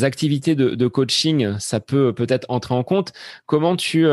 [0.03, 3.11] activités de, coaching, ça peut peut-être entrer en compte.
[3.45, 4.07] Comment tu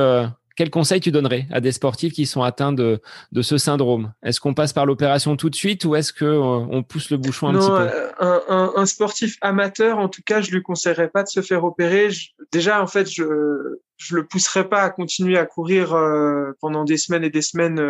[0.56, 3.00] quel conseil tu donnerais à des sportifs qui sont atteints de,
[3.32, 4.12] de ce syndrome?
[4.22, 7.16] Est-ce qu'on passe par l'opération tout de suite ou est-ce que euh, on pousse le
[7.16, 7.72] bouchon un petit peu?
[7.74, 11.42] euh, un, un, un, sportif amateur, en tout cas, je lui conseillerais pas de se
[11.42, 12.08] faire opérer.
[12.52, 16.96] déjà, en fait, je je le pousserais pas à continuer à courir euh, pendant des
[16.96, 17.80] semaines et des semaines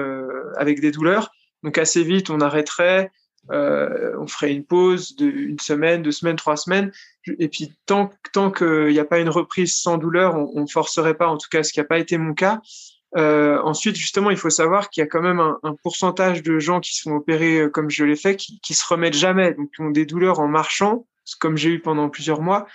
[0.56, 1.30] avec des douleurs.
[1.62, 3.10] Donc assez vite, on arrêterait.
[3.50, 6.92] On ferait une pause de une semaine, deux semaines, trois semaines.
[7.38, 11.14] Et puis tant, tant qu'il n'y a pas une reprise sans douleur, on ne forcerait
[11.14, 12.60] pas, en tout cas ce qui n'a pas été mon cas.
[13.16, 16.58] Euh, ensuite, justement, il faut savoir qu'il y a quand même un, un, pourcentage de
[16.58, 19.70] gens qui sont opérés euh, comme je l'ai fait, qui, qui se remettent jamais, donc
[19.74, 21.06] qui ont des douleurs en marchant,
[21.38, 22.66] comme j'ai eu pendant plusieurs mois,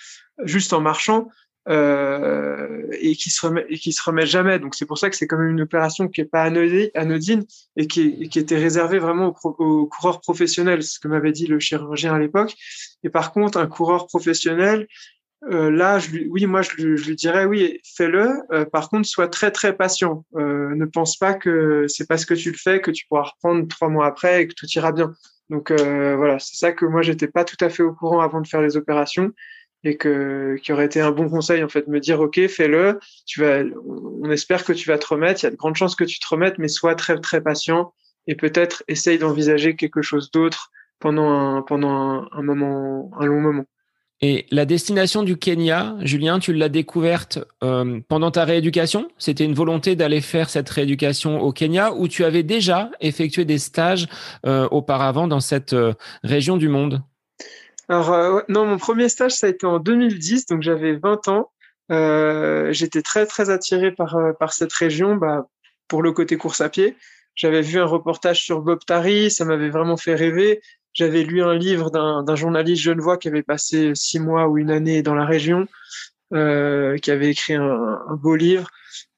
[0.44, 1.28] juste en marchant,
[1.70, 4.60] euh, et qui se remet, et qui se remettent jamais.
[4.60, 7.46] Donc c'est pour ça que c'est quand même une opération qui est pas anodine
[7.78, 11.60] et qui, qui était réservée vraiment aux, aux coureurs professionnels, ce que m'avait dit le
[11.60, 12.56] chirurgien à l'époque.
[13.04, 14.88] Et par contre, un coureur professionnel,
[15.46, 18.32] euh, là, je lui, oui, moi, je lui, je lui dirais, oui, fais-le.
[18.52, 20.26] Euh, par contre, sois très, très patient.
[20.36, 23.68] Euh, ne pense pas que c'est parce que tu le fais que tu pourras reprendre
[23.68, 25.14] trois mois après et que tout ira bien.
[25.50, 28.42] Donc euh, voilà, c'est ça que moi, j'étais pas tout à fait au courant avant
[28.42, 29.32] de faire les opérations
[29.84, 33.00] et que qui aurait été un bon conseil en fait, me dire, ok, fais-le.
[33.26, 33.64] Tu vas,
[34.22, 35.44] on espère que tu vas te remettre.
[35.44, 37.94] Il y a de grandes chances que tu te remettes, mais sois très, très patient
[38.28, 43.40] et peut-être essaye d'envisager quelque chose d'autre pendant un, pendant un, un moment, un long
[43.42, 43.66] moment.
[44.22, 49.08] Et la destination du Kenya, Julien, tu l'as découverte euh, pendant ta rééducation?
[49.18, 53.58] C'était une volonté d'aller faire cette rééducation au Kenya ou tu avais déjà effectué des
[53.58, 54.08] stages
[54.46, 57.02] euh, auparavant dans cette euh, région du monde?
[57.90, 61.52] Alors euh, non, mon premier stage, ça a été en 2010, donc j'avais 20 ans.
[61.92, 65.48] Euh, J'étais très très attiré par, euh, par cette région bah,
[65.88, 66.96] pour le côté course à pied.
[67.34, 70.62] J'avais vu un reportage sur Bob Tari, ça m'avait vraiment fait rêver.
[70.94, 75.02] J'avais lu un livre d'un journaliste genevois qui avait passé six mois ou une année
[75.02, 75.68] dans la région,
[76.34, 78.70] euh, qui avait écrit un, un beau livre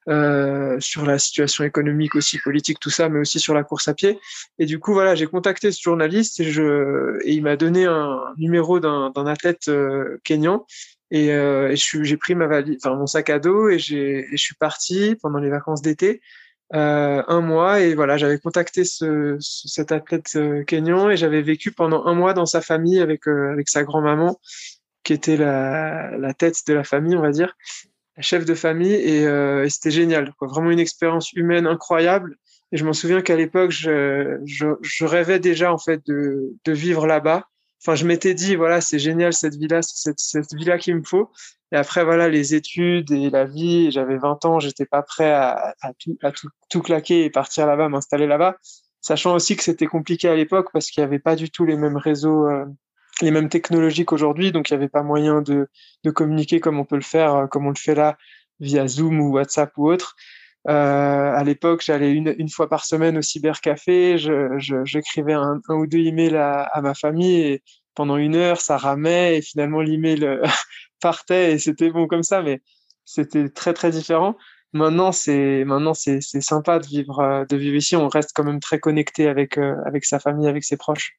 [0.09, 3.93] euh, sur la situation économique aussi, politique, tout ça, mais aussi sur la course à
[3.93, 4.19] pied.
[4.59, 8.19] Et du coup, voilà, j'ai contacté ce journaliste et, je, et il m'a donné un
[8.37, 10.65] numéro d'un athlète euh, kényan.
[11.13, 13.77] Et, euh, et j'ai pris ma valise, enfin mon sac à dos et, et
[14.31, 16.21] je suis parti pendant les vacances d'été
[16.73, 21.73] euh, un mois et voilà j'avais contacté ce, cet athlète euh, kényan et j'avais vécu
[21.73, 24.39] pendant un mois dans sa famille avec euh, avec sa grand maman
[25.03, 27.57] qui était la, la tête de la famille on va dire
[28.19, 32.37] chef de famille et, euh, c'était génial vraiment une expérience humaine incroyable.
[32.71, 37.07] Et je m'en souviens qu'à l'époque je, je, rêvais déjà en fait de de vivre
[37.07, 37.45] là-bas.
[37.81, 41.03] Enfin je m'étais dit voilà c'est génial cette villa c'est cette, cette villa qu'il me
[41.03, 41.31] faut.
[41.73, 45.73] Et après, voilà, les études et la vie, j'avais 20 ans, j'étais pas prêt à,
[45.81, 48.57] à, tout, à tout, tout, claquer et partir là-bas, m'installer là-bas.
[48.99, 51.77] Sachant aussi que c'était compliqué à l'époque parce qu'il n'y avait pas du tout les
[51.77, 52.65] mêmes réseaux, euh,
[53.21, 54.51] les mêmes technologies qu'aujourd'hui.
[54.51, 55.67] Donc, il n'y avait pas moyen de,
[56.03, 58.17] de communiquer comme on peut le faire, euh, comme on le fait là,
[58.59, 60.15] via Zoom ou WhatsApp ou autre.
[60.67, 60.71] Euh,
[61.33, 64.17] à l'époque, j'allais une, une fois par semaine au cybercafé,
[64.85, 67.63] j'écrivais un, un, ou deux emails à, à ma famille et
[67.95, 70.39] pendant une heure, ça ramait et finalement l'email
[71.01, 72.61] partait et c'était bon comme ça, mais
[73.05, 74.37] c'était très très différent.
[74.73, 77.95] Maintenant, c'est maintenant c'est sympa de vivre euh, de vivre ici.
[77.97, 81.17] On reste quand même très connecté avec euh, avec sa famille, avec ses proches.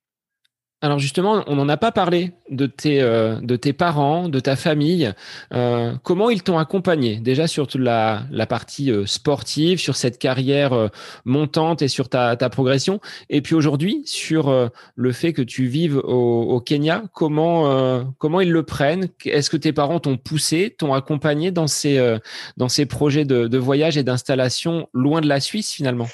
[0.85, 4.57] Alors justement, on n'en a pas parlé de tes, euh, de tes parents, de ta
[4.57, 5.13] famille.
[5.55, 7.19] Euh, comment ils t'ont accompagné?
[7.19, 10.91] Déjà sur toute la, la partie euh, sportive, sur cette carrière
[11.25, 12.99] montante et sur ta, ta progression
[13.31, 18.51] Et puis aujourd'hui, sur le fait que tu vives au, au Kenya, comment, comment ils
[18.51, 19.07] le prennent?
[19.25, 22.19] Est-ce que tes parents t'ont poussé, t'ont accompagné dans ces,
[22.57, 26.09] dans ces projets de, de voyage et d'installation loin de la Suisse finalement?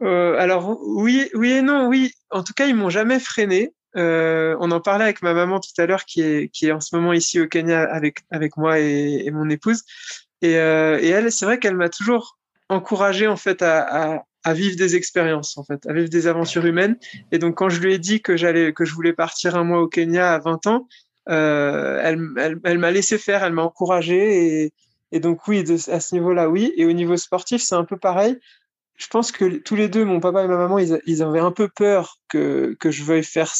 [0.00, 2.12] Alors oui, oui et non, oui.
[2.30, 3.72] En tout cas, ils m'ont jamais freiné.
[3.98, 6.80] Euh, on en parlait avec ma maman tout à l'heure, qui est, qui est en
[6.80, 9.82] ce moment ici au Kenya avec, avec moi et, mon épouse.
[10.40, 14.76] Et, euh, et elle, c'est vrai qu'elle m'a toujours encouragé en fait à, à, vivre
[14.76, 16.96] des expériences, en fait, à vivre des aventures humaines.
[17.32, 19.80] Et donc, quand je lui ai dit que j'allais, que je voulais partir un mois
[19.80, 20.88] au Kenya à 20 ans,
[21.28, 24.62] euh, elle, elle, m'a laissé faire, elle m'a encouragé.
[24.62, 24.72] Et,
[25.12, 26.72] et donc, oui, à ce niveau-là, oui.
[26.76, 28.38] Et au niveau sportif, c'est un peu pareil
[28.98, 31.52] je pense que tous les deux, mon papa et ma maman, ils, ils avaient un
[31.52, 33.52] peu peur que, que je veuille faire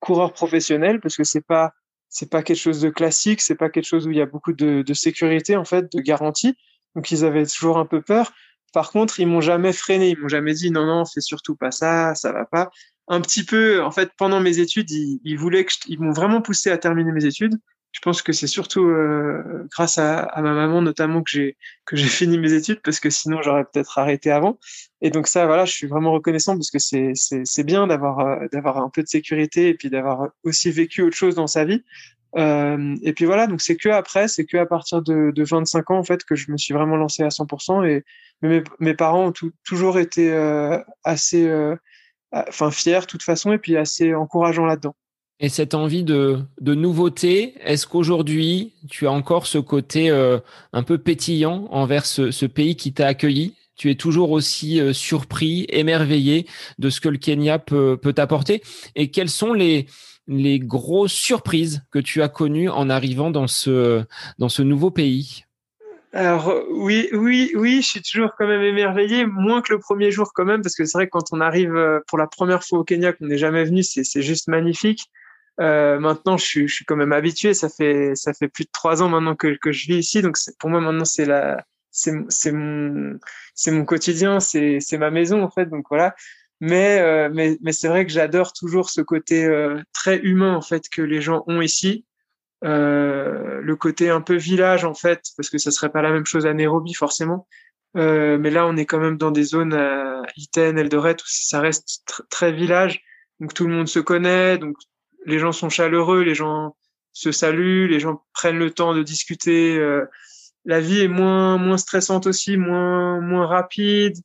[0.00, 1.72] coureur professionnel parce que c'est pas
[2.08, 4.52] c'est pas quelque chose de classique, c'est pas quelque chose où il y a beaucoup
[4.52, 6.56] de, sécurité en fait, de garantie.
[6.96, 8.32] Donc ils avaient toujours un peu peur.
[8.72, 11.70] Par contre, ils m'ont jamais freiné, ils m'ont jamais dit non non, fais surtout pas
[11.70, 12.70] ça, ça va pas.
[13.06, 16.12] Un petit peu, en fait, pendant mes études, ils, ils voulaient que je, ils m'ont
[16.12, 17.54] vraiment poussé à terminer mes études
[17.92, 21.96] je pense que c'est surtout euh, grâce à, à, ma maman notamment que j'ai que
[21.96, 24.58] j'ai fini mes études parce que sinon j'aurais peut-être arrêté avant.
[25.00, 28.20] Et donc ça, voilà, je suis vraiment reconnaissant parce que c'est c'est c'est bien d'avoir
[28.20, 31.64] euh, d'avoir un peu de sécurité et puis d'avoir aussi vécu autre chose dans sa
[31.64, 31.82] vie.
[32.36, 35.90] Euh, et puis voilà, donc c'est que après, c'est que à partir de, de 25
[35.90, 37.84] ans en fait que je me suis vraiment lancé à 100%.
[37.86, 38.04] Et
[38.42, 41.76] mes parents ont toujours été euh, assez, euh,
[42.32, 44.94] enfin fiers de toute façon et puis assez encourageants là-dedans.
[45.42, 50.38] Et cette envie de, nouveauté, est-ce qu'aujourd'hui, tu as encore ce côté euh,
[50.74, 53.54] un peu pétillant envers ce, pays qui t'a accueilli?
[53.74, 56.46] Tu es toujours aussi euh, surpris, émerveillé
[56.78, 58.62] de ce que le Kenya peut, t'apporter?
[58.96, 59.86] Et quelles sont les,
[60.28, 64.04] grosses surprises que tu as connues en arrivant dans ce,
[64.38, 65.44] dans ce nouveau pays?
[66.12, 70.32] Alors oui, oui, oui, je suis toujours quand même émerveillé, moins que le premier jour
[70.34, 72.80] quand même, parce que c'est vrai que quand on arrive euh, pour la première fois
[72.80, 75.08] au Kenya, qu'on n'est jamais venu, c'est juste magnifique.
[75.60, 77.54] Euh, maintenant, je suis, je suis quand même habitué.
[77.54, 80.36] Ça fait ça fait plus de trois ans maintenant que, que je vis ici, donc
[80.58, 83.18] pour moi maintenant c'est la c'est c'est mon
[83.54, 85.66] c'est mon quotidien, c'est c'est ma maison en fait.
[85.66, 86.14] Donc voilà.
[86.60, 90.62] Mais euh, mais mais c'est vrai que j'adore toujours ce côté euh, très humain en
[90.62, 92.04] fait que les gens ont ici
[92.64, 96.26] euh, le côté un peu village en fait, parce que ça serait pas la même
[96.26, 97.46] chose à Nairobi forcément.
[97.96, 101.60] Euh, mais là, on est quand même dans des zones à Iten, Eldoret, où ça
[101.60, 103.02] reste très village,
[103.40, 104.76] donc tout le monde se connaît, donc
[105.26, 106.76] les gens sont chaleureux, les gens
[107.12, 109.76] se saluent, les gens prennent le temps de discuter.
[109.76, 110.04] Euh,
[110.64, 114.16] la vie est moins moins stressante aussi, moins moins rapide.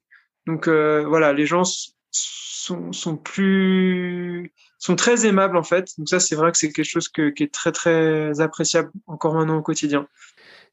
[0.47, 1.63] Donc euh, voilà, les gens
[2.11, 5.91] sont, sont plus sont très aimables en fait.
[5.97, 9.33] Donc ça, c'est vrai que c'est quelque chose que, qui est très très appréciable encore
[9.33, 10.07] maintenant au quotidien.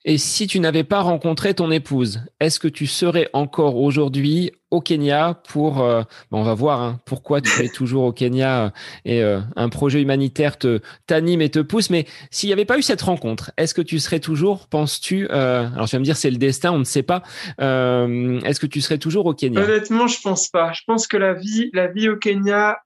[0.05, 4.81] Et si tu n'avais pas rencontré ton épouse, est-ce que tu serais encore aujourd'hui au
[4.81, 8.71] Kenya pour, euh, on va voir hein, pourquoi tu es toujours au Kenya euh,
[9.05, 11.91] et euh, un projet humanitaire te t'anime et te pousse.
[11.91, 15.89] Mais s'il n'y avait pas eu cette rencontre, est-ce que tu serais toujours, penses-tu, alors
[15.89, 17.23] tu vas me dire c'est le destin, on ne sait pas.
[17.59, 19.61] est-ce que tu serais toujours au Kenya?
[19.61, 20.73] Honnêtement, je pense pas.
[20.73, 22.79] Je pense que la vie, la vie au Kenya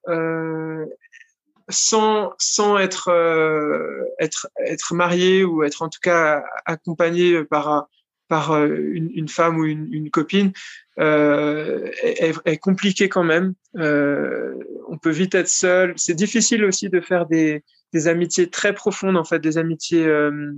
[1.68, 7.88] sans sans être euh, être être marié ou être en tout cas accompagné par
[8.28, 10.52] par euh, une, une femme ou une, une copine
[10.98, 13.54] euh, est, est, compliqué quand même.
[13.76, 14.54] Euh,
[14.88, 15.92] on peut vite être seul.
[15.96, 20.52] C'est difficile aussi de faire des, des amitiés très profondes en fait, des amitiés euh,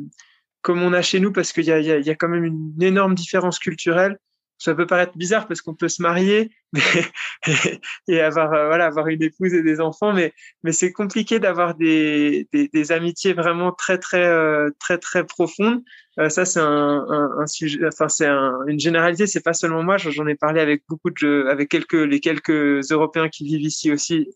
[0.62, 2.44] comme on a chez nous parce qu'il y a, y, a, y a quand même
[2.44, 4.18] une énorme différence culturelle
[4.58, 6.50] ça peut paraître bizarre parce qu'on peut se marier
[8.08, 10.32] et avoir euh, voilà avoir une épouse et des enfants mais
[10.64, 15.82] mais c'est compliqué d'avoir des, des, des amitiés vraiment très très euh, très très profondes
[16.18, 19.82] euh, ça c'est un, un, un, sujet enfin c'est un, une généralité c'est pas seulement
[19.82, 23.92] moi j'en ai parlé avec beaucoup de avec quelques les quelques européens qui vivent ici
[23.92, 24.28] aussi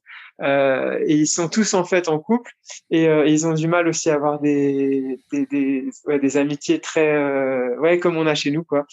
[0.42, 2.52] euh, et ils sont tous en fait en couple
[2.90, 6.80] et, euh, ils ont du mal aussi à avoir des des, des, ouais, des amitiés
[6.80, 8.86] très euh, ouais comme on a chez nous quoi.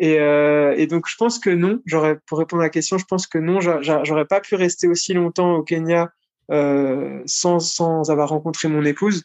[0.00, 1.80] Et, euh, et donc je pense que non.
[1.86, 3.60] J'aurais pour répondre à la question, je pense que non.
[3.60, 6.10] J'aurais pas pu rester aussi longtemps au Kenya
[6.50, 9.24] euh, sans sans avoir rencontré mon épouse.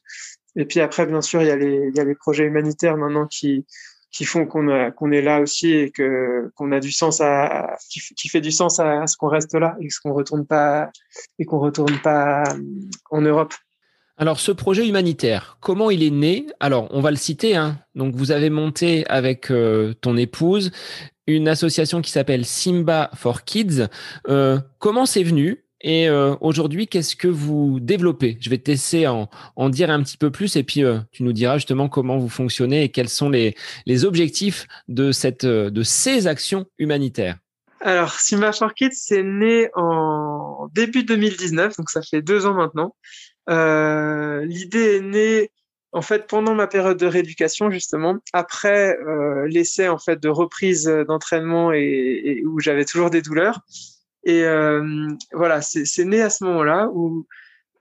[0.55, 1.55] Et puis après, bien sûr, il y a
[2.03, 3.65] les projets humanitaires maintenant qui
[4.25, 8.51] font qu'on est là aussi et que qu'on a du sens à qui, fait du
[8.51, 10.91] sens à, ce qu'on reste là et qu'on retourne pas
[11.37, 12.43] et qu'on retourne pas
[13.11, 13.53] en Europe.
[14.17, 16.47] Alors ce projet humanitaire, comment il est né?
[16.59, 17.55] Alors on va le citer.
[17.55, 17.77] Hein.
[17.95, 20.71] Donc vous avez monté avec euh, ton épouse
[21.27, 23.87] une association qui s'appelle Simba for Kids.
[24.27, 25.63] Euh, comment c'est venu?
[25.81, 28.37] Et euh, aujourd'hui, qu'est-ce que vous développez?
[28.41, 31.31] Je vais te laisser en, dire un petit peu plus et puis euh, tu nous
[31.31, 35.83] diras justement comment vous fonctionnez et quels sont les, les objectifs de, cette, euh, de
[35.83, 37.37] ces actions humanitaires.
[37.81, 42.95] Alors, Simba for Kids, c'est né en début 2019, donc ça fait deux ans maintenant.
[43.47, 45.51] L'idée est née
[45.93, 48.97] en fait pendant ma période de rééducation justement, après
[49.47, 53.61] l'essai en fait de reprise d'entraînement et où j'avais toujours des douleurs.
[54.23, 57.25] Et euh, voilà, c'est né à ce moment-là où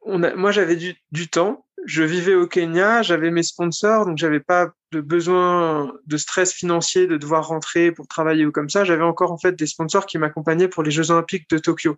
[0.06, 1.64] moi j'avais du, temps.
[1.84, 7.06] Je vivais au Kenya, j'avais mes sponsors, donc j'avais pas de besoin de stress financier
[7.06, 8.84] de devoir rentrer pour travailler ou comme ça.
[8.84, 11.96] J'avais encore en fait des sponsors qui m'accompagnaient pour les Jeux Olympiques de Tokyo.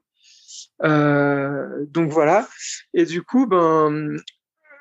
[0.83, 2.48] Euh, donc voilà.
[2.94, 4.16] Et du coup, ben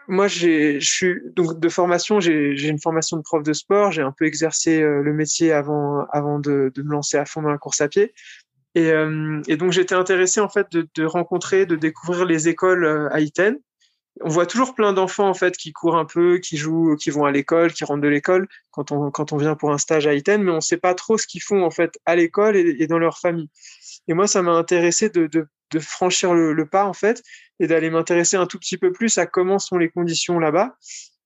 [0.07, 3.91] moi j'ai, je suis donc de formation, j'ai une formation de prof de sport.
[3.91, 7.51] J'ai un peu exercé euh, le métier avant avant de me lancer à fond dans
[7.51, 8.13] la course à pied.
[8.79, 13.09] Et, euh, et donc j'étais intéressé en fait de, rencontrer, de découvrir les écoles euh,
[13.11, 13.57] haïtiennes.
[14.21, 17.25] On voit toujours plein d'enfants en fait qui courent un peu, qui jouent, qui vont
[17.25, 20.37] à l'école, qui rentrent de l'école quand on quand on vient pour un stage haïtien,
[20.37, 23.17] mais on sait pas trop ce qu'ils font en fait à l'école et, dans leur
[23.17, 23.49] famille.
[24.07, 25.29] Et moi, ça m'a intéressé de,
[25.79, 27.21] franchir le, pas en fait
[27.59, 30.77] et d'aller m'intéresser un tout petit peu plus à comment sont les conditions là-bas.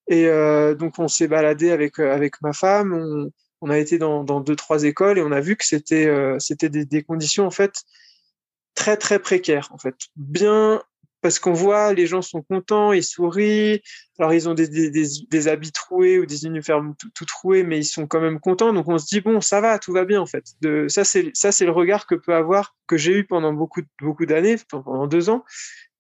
[0.08, 3.30] Et euh, donc on s'est baladé avec avec ma femme,
[3.64, 6.68] on a été dans, deux trois écoles et on a vu que c'était euh, c'était
[6.68, 7.84] des, conditions en fait
[8.76, 9.96] très très précaires en fait.
[10.18, 10.84] Bien
[11.22, 13.82] parce qu'on voit les gens sont contents ils sourient.
[14.20, 17.78] Alors ils ont des, des, des habits troués ou des uniformes tout, tout, troués mais
[17.78, 18.74] ils sont quand même contents.
[18.74, 20.44] Donc on se dit bon ça va tout va bien en fait.
[20.62, 23.82] De ça c'est ça c'est le regard que peut avoir que j'ai eu pendant beaucoup
[24.02, 25.46] beaucoup d'années pendant deux ans.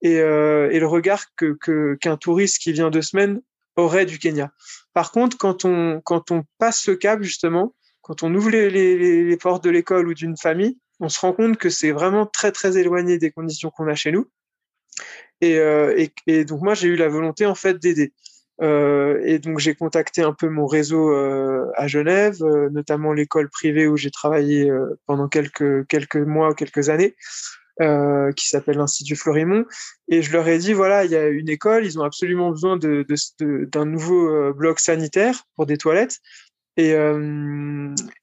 [0.02, 1.58] Et, euh, et le regard que
[1.96, 3.42] qu'un touriste qui vient deux semaines
[3.76, 4.52] aurait du Kenya.
[4.94, 9.24] Par contre, quand on, quand on passe ce cap, justement, quand on ouvre les, les,
[9.24, 12.52] les portes de l'école ou d'une famille, on se rend compte que c'est vraiment très,
[12.52, 14.30] très éloigné des conditions qu'on a chez nous.
[15.42, 18.14] Et, euh, et, et donc, moi, j'ai eu la volonté, en fait, d'aider.
[18.62, 23.50] Euh, et donc j'ai contacté un peu mon réseau euh, à Genève, euh, notamment l'école
[23.50, 24.72] privée où j'ai travaillé
[25.08, 27.16] pendant quelques quelques mois, quelques années,
[27.80, 29.66] qui s'appelle l'Institut Florimont.
[30.08, 32.78] Et je leur ai dit voilà, il y a une école, ils ont absolument besoin
[32.78, 36.20] d'un nouveau bloc sanitaire pour des toilettes.
[36.76, 36.96] Et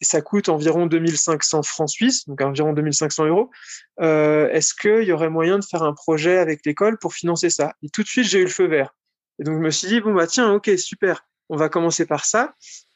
[0.01, 3.51] ça coûte environ 2500 francs suisses, donc environ 2500 euros.
[3.98, 7.74] Est-ce qu'il y aurait moyen de faire un projet avec l'école pour financer ça?
[7.82, 8.94] Et tout de suite, j'ai eu le feu vert.
[9.38, 12.24] Et donc, je me suis dit, bon, bah, tiens, ok, super, on va commencer par
[12.24, 12.55] ça.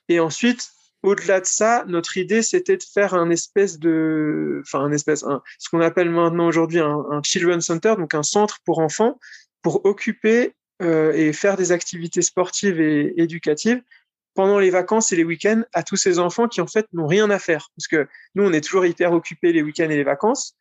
[0.08, 0.68] Et ensuite,
[1.04, 5.22] au-delà de ça, notre idée, c'était de faire un espèce de, enfin, un espèce,
[5.58, 9.20] ce qu'on appelle maintenant aujourd'hui un, children's center, donc un centre pour enfants,
[9.62, 13.82] pour occuper euh, et faire des activités sportives et éducatives
[14.34, 17.28] pendant les vacances et les week-ends à tous ces enfants qui en fait n'ont rien
[17.28, 17.68] à faire.
[17.76, 20.56] Parce que nous, on est toujours hyper occupés les week-ends et les vacances.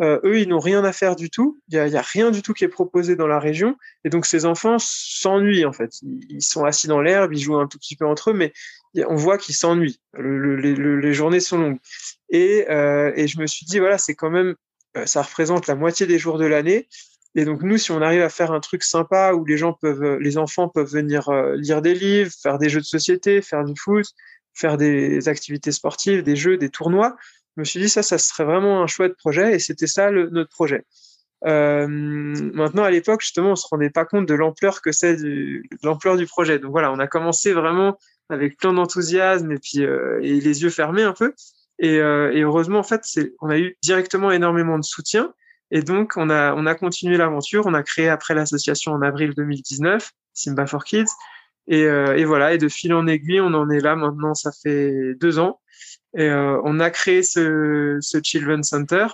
[0.00, 1.58] Euh, eux, ils n'ont rien à faire du tout.
[1.68, 3.76] Il n'y a, a, rien du tout qui est proposé dans la région.
[4.04, 5.90] Et donc, ces enfants s'ennuient, en fait.
[6.28, 8.52] Ils sont assis dans l'herbe, ils jouent un tout petit peu entre eux, mais
[8.96, 10.00] on voit qu'ils s'ennuient.
[10.14, 11.78] Le, le, les journées sont longues.
[12.30, 14.54] Et, euh, et, je me suis dit, voilà, c'est quand même,
[14.96, 16.88] euh, ça représente la moitié des jours de l'année.
[17.34, 20.18] Et donc, nous, si on arrive à faire un truc sympa où les gens peuvent,
[20.18, 23.74] les enfants peuvent venir euh, lire des livres, faire des jeux de société, faire du
[23.76, 24.06] foot,
[24.54, 27.16] faire des activités sportives, des jeux, des tournois,
[27.58, 30.48] je me suis dit ça, ça serait vraiment un chouette projet et c'était ça notre
[30.48, 30.84] projet.
[31.44, 35.16] Euh, maintenant, à l'époque, justement, on se rendait pas compte de l'ampleur que c'est,
[35.82, 36.60] l'ampleur du projet.
[36.60, 37.98] Donc voilà, on a commencé vraiment
[38.28, 41.32] avec plein d'enthousiasme et puis euh, et les yeux fermés un peu.
[41.78, 43.02] Et, euh, et heureusement, en fait,
[43.40, 45.32] on a eu directement énormément de soutien.
[45.70, 47.66] Et donc, on a, on a continué l'aventure.
[47.66, 51.10] On a créé après l'association en avril 2019, Simba for Kids.
[51.68, 54.50] Et, euh, et voilà, et de fil en aiguille, on en est là maintenant, ça
[54.52, 55.60] fait deux ans.
[56.16, 59.06] Et euh, on a créé ce, ce Children's Center.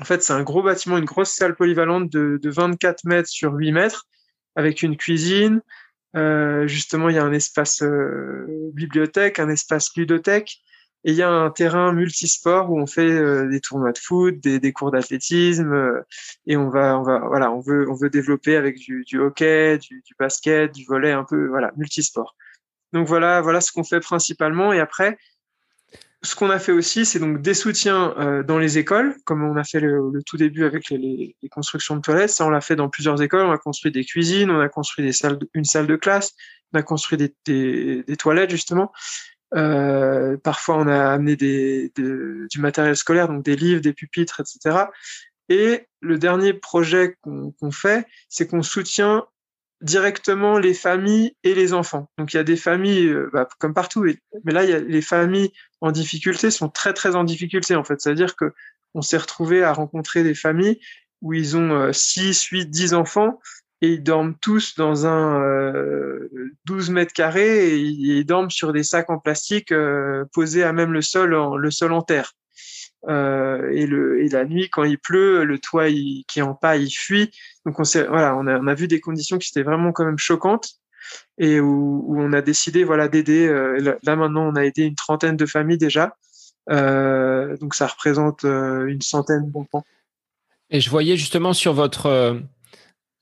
[0.00, 3.52] En fait, c'est un gros bâtiment, une grosse salle polyvalente de, de 24 mètres sur
[3.52, 4.06] 8 mètres,
[4.56, 5.60] avec une cuisine.
[6.16, 10.60] Euh, justement, il y a un espace euh, bibliothèque, un espace ludothèque,
[11.04, 14.38] et il y a un terrain multisport où on fait euh, des tournois de foot,
[14.40, 16.00] des, des cours d'athlétisme, euh,
[16.46, 19.78] et on va, on va, voilà, on veut, on veut développer avec du, du hockey,
[19.78, 22.36] du, du, basket, du volet, un peu, voilà, multisport.
[22.92, 24.72] Donc voilà, voilà ce qu'on fait principalement.
[24.72, 25.18] Et après,
[26.24, 29.56] ce qu'on a fait aussi, c'est donc des soutiens euh, dans les écoles, comme on
[29.56, 32.30] a fait le, le tout début avec les, les, constructions de toilettes.
[32.30, 33.46] Ça, on l'a fait dans plusieurs écoles.
[33.46, 36.32] On a construit des cuisines, on a construit des salles, une salle de classe,
[36.72, 38.90] on a construit des, des, des toilettes justement.
[39.54, 44.86] Euh, parfois, on a amené des, du matériel scolaire, donc des livres, des pupitres, etc.
[45.48, 49.26] Et le dernier projet qu'on qu fait, c'est qu'on soutient
[49.80, 52.08] directement les familles et les enfants.
[52.18, 54.04] Donc il y a des familles, euh, bah, comme partout,
[54.44, 57.84] mais là il y a les familles en difficulté sont très très en difficulté en
[57.84, 58.00] fait.
[58.00, 58.52] C'est-à-dire que
[58.94, 60.80] on s'est retrouvé à rencontrer des familles
[61.20, 63.40] où ils ont 6, 8, 10 enfants
[63.80, 66.30] et ils dorment tous dans un euh,
[66.64, 70.92] 12 mètres carrés et ils dorment sur des sacs en plastique euh, posés à même
[70.92, 72.34] le sol le sol en terre.
[73.08, 76.84] Euh, et, le, et la nuit, quand il pleut, le toit qui est en paille,
[76.84, 77.30] il fuit.
[77.66, 80.74] Donc on, voilà, on, a, vu des conditions qui étaient vraiment quand même choquantes
[81.38, 83.46] et où, on a décidé voilà, d'aider.
[83.46, 86.16] Euh, là maintenant, on a aidé une trentaine de familles déjà.
[86.70, 89.84] Euh, donc ça représente une centaine d'enfants.
[90.70, 92.40] Et je voyais justement sur votre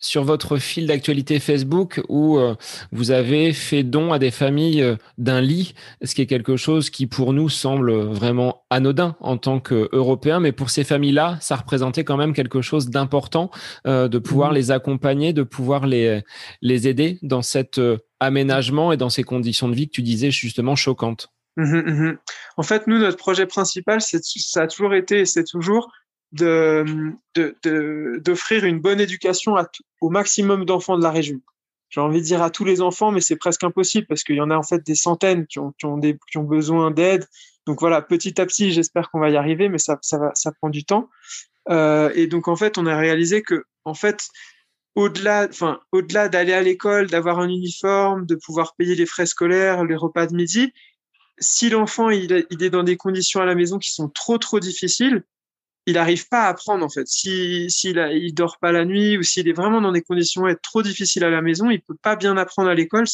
[0.03, 2.55] sur votre fil d'actualité Facebook où euh,
[2.91, 6.91] vous avez fait don à des familles euh, d'un lit, ce qui est quelque chose
[6.91, 12.05] qui pour nous semble vraiment anodin en tant qu'Européens, mais pour ces familles-là, ça représentait
[12.05, 13.51] quand même quelque chose d'important
[13.87, 14.55] euh, de pouvoir mmh.
[14.55, 16.23] les accompagner, de pouvoir les,
[16.61, 17.81] les aider dans cet
[18.19, 21.29] aménagement et dans ces conditions de vie que tu disais justement choquantes.
[21.57, 22.19] Mmh, mmh.
[22.57, 25.93] En fait, nous, notre projet principal, ça a toujours été et c'est toujours
[26.33, 26.85] de,
[27.35, 29.55] de, d'offrir une bonne éducation
[30.01, 31.41] au maximum d'enfants de la région.
[31.91, 34.41] J'ai envie de dire à tous les enfants, mais c'est presque impossible parce qu'il y
[34.41, 37.27] en a en fait des centaines qui ont, qui ont, besoin d'aide.
[37.67, 40.71] Donc voilà, petit à petit, j'espère qu'on va y arriver, mais ça, ça, va, prend
[40.71, 41.11] du temps.
[41.69, 44.29] Euh, et donc en fait, on a réalisé que en fait,
[44.95, 49.85] au-delà, enfin, au-delà d'aller à l'école, d'avoir un uniforme, de pouvoir payer les frais scolaires,
[49.85, 50.73] les repas de midi,
[51.39, 55.25] si l'enfant il est dans des conditions à la maison qui sont trop trop difficiles,
[55.87, 57.07] il n'arrive pas à apprendre en fait.
[57.09, 60.63] Si s'il il dort pas la nuit ou s'il est vraiment dans des conditions être
[60.63, 63.07] trop difficiles à la maison, il peut pas bien apprendre à l'école.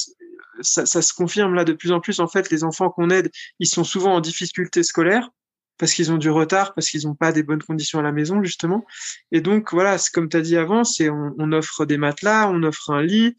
[0.61, 2.19] Ça, se confirme là de plus en plus.
[2.19, 5.31] En fait, les enfants qu'on aide, ils sont souvent en difficulté scolaire
[5.79, 8.43] parce qu'ils ont du retard, parce qu'ils n'ont pas des bonnes conditions à la maison
[8.43, 8.85] justement.
[9.31, 12.91] Et donc voilà, comme tu as dit avant, c'est on, offre des matelas, on offre
[12.91, 13.37] un lit.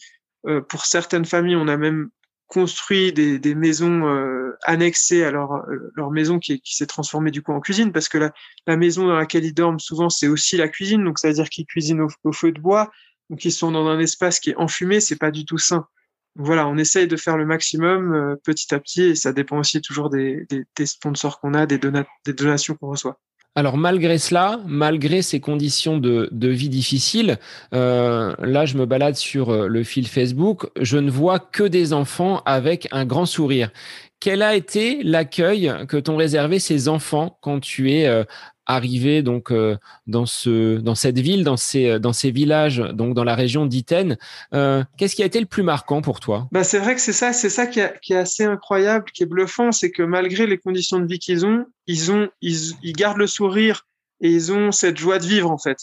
[0.47, 2.09] Euh, pour certaines familles, on a même
[2.47, 7.41] construit des, des maisons euh, annexées à leur, leur maison qui, qui s'est transformée du
[7.41, 10.67] coup en cuisine parce que la, maison dans laquelle ils dorment souvent c'est aussi la
[10.67, 12.91] cuisine donc ça veut dire qu'ils cuisinent au, feu de bois
[13.29, 15.87] donc ils sont dans un espace qui est enfumé c'est pas du tout sain
[16.35, 20.09] voilà, on essaye de faire le maximum petit à petit et ça dépend aussi toujours
[20.09, 23.19] des, des, sponsors qu'on a, des, des donations qu'on reçoit.
[23.55, 27.37] Alors malgré cela, malgré ces conditions de, vie difficiles,
[27.73, 31.91] euh, là je me balade sur euh, le fil Facebook, je ne vois que des
[31.91, 33.71] enfants avec un grand sourire.
[34.19, 38.23] Quel a été l'accueil que t'ont réservé ces enfants quand tu es euh,
[38.70, 43.24] arrivé donc euh, dans ce dans cette ville, dans ces dans ces villages, donc dans
[43.24, 44.17] la région d'Iten.
[44.53, 46.47] Euh, qu'est-ce qui a été le plus marquant pour toi?
[46.51, 49.72] Bah c'est vrai que c'est ça, c'est ça qui, est assez incroyable, qui est bluffant,
[49.72, 53.88] c'est que malgré les conditions de vie qu'ils ont, ils ont ils, gardent le sourire
[54.22, 55.78] et ils ont cette joie de vivre en fait.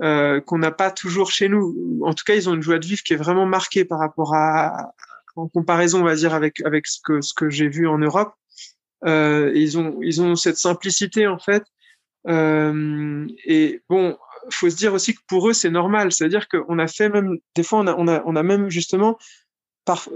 [0.00, 2.00] Euh, qu'on n'a pas toujours chez nous.
[2.02, 4.34] En tout cas, ils ont une joie de vivre qui est vraiment marquée par rapport
[4.34, 4.94] à,
[5.36, 8.32] en comparaison, on va dire, avec avec ce que ce que j'ai vu en Europe.
[9.04, 11.62] Euh, ils ont ils ont cette simplicité en fait
[12.28, 14.16] euh, et bon,
[14.50, 16.12] faut se dire aussi que pour eux, c'est normal.
[16.12, 19.18] C'est-à-dire qu'on a fait même, des fois, on a, on a, on a même justement,
[19.84, 20.08] par,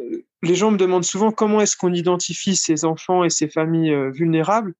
[0.43, 4.11] les gens me demandent souvent comment est-ce qu'on identifie ces enfants et ces familles euh,
[4.11, 4.75] vulnérables.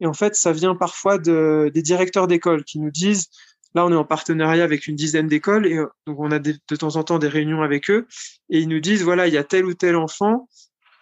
[0.00, 3.28] Et en fait, ça vient parfois de, des directeurs d'école qui nous disent,
[3.74, 6.76] là, on est en partenariat avec une dizaine d'écoles et euh, donc on a de
[6.78, 8.06] temps en temps des réunions avec eux
[8.48, 10.48] et ils nous disent, voilà, il y a tel ou tel enfant,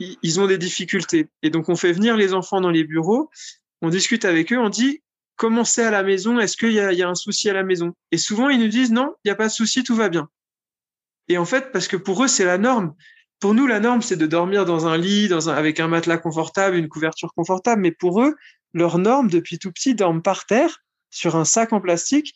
[0.00, 1.28] ils ont des difficultés.
[1.42, 3.30] Et donc, on fait venir les enfants dans les bureaux,
[3.82, 5.02] on discute avec eux, on dit,
[5.38, 7.94] comment c'est à la maison Est-ce qu'il y, a, un souci à la maison?
[8.12, 10.28] Et souvent, ils nous disent non, il n'y a pas de souci, tout va bien.
[11.28, 12.94] Et en fait, parce que pour eux, c'est la norme.
[13.40, 16.88] Pour nous, la norme, c'est de dormir dans un lit, avec un matelas confortable, une
[16.88, 17.80] couverture confortable.
[17.80, 18.34] Mais pour eux,
[18.74, 22.34] leur norme, depuis tout petit, dorment par terre, sur un sac en plastique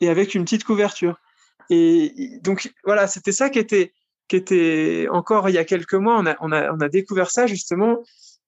[0.00, 1.20] et avec une petite couverture.
[1.68, 3.92] Et donc, voilà, c'était ça qui était,
[4.28, 6.18] qui était encore il y a quelques mois.
[6.18, 8.02] On a, on a, on a découvert ça justement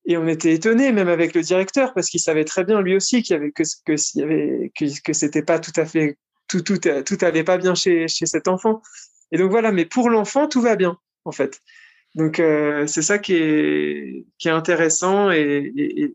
[0.05, 3.23] et on était étonné, même avec le directeur, parce qu'il savait très bien lui aussi
[3.23, 3.93] qu'il y avait que que
[4.85, 8.27] y que, c'était pas tout à fait tout tout tout allait pas bien chez chez
[8.27, 8.83] cet enfant.
[9.31, 11.61] Et donc voilà, mais pour l'enfant tout va bien en fait.
[12.15, 16.15] Donc euh, c'est ça qui est qui est intéressant et, et,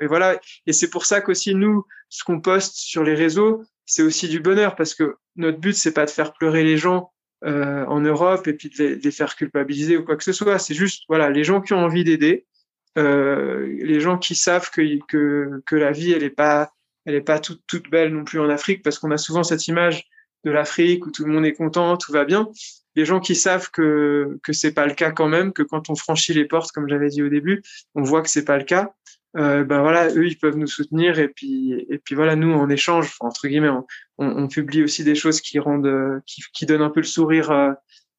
[0.00, 0.38] et voilà.
[0.66, 4.40] Et c'est pour ça qu'aussi nous, ce qu'on poste sur les réseaux, c'est aussi du
[4.40, 7.12] bonheur parce que notre but c'est pas de faire pleurer les gens
[7.44, 10.32] euh, en Europe et puis de les, de les, faire culpabiliser ou quoi que ce
[10.32, 10.58] soit.
[10.58, 12.55] C'est juste voilà les gens qui ont envie d'aider euh,
[12.96, 16.72] les gens qui savent que, que, que la vie, elle est pas,
[17.04, 19.66] elle est pas toute, toute belle non plus en Afrique, parce qu'on a souvent cette
[19.68, 20.04] image
[20.44, 22.48] de l'Afrique où tout le monde est content, tout va bien.
[22.94, 25.94] Les gens qui savent que que c'est pas le cas quand même, que quand on
[25.94, 27.62] franchit les portes, comme j'avais dit au début,
[27.94, 28.94] on voit que c'est pas le cas.
[29.36, 32.70] Euh, ben voilà, eux ils peuvent nous soutenir et puis et puis voilà, nous en
[32.70, 33.84] échange, entre guillemets, on,
[34.18, 37.72] on, publie aussi des choses qui rendent, qui, qui donnent un peu le sourire euh,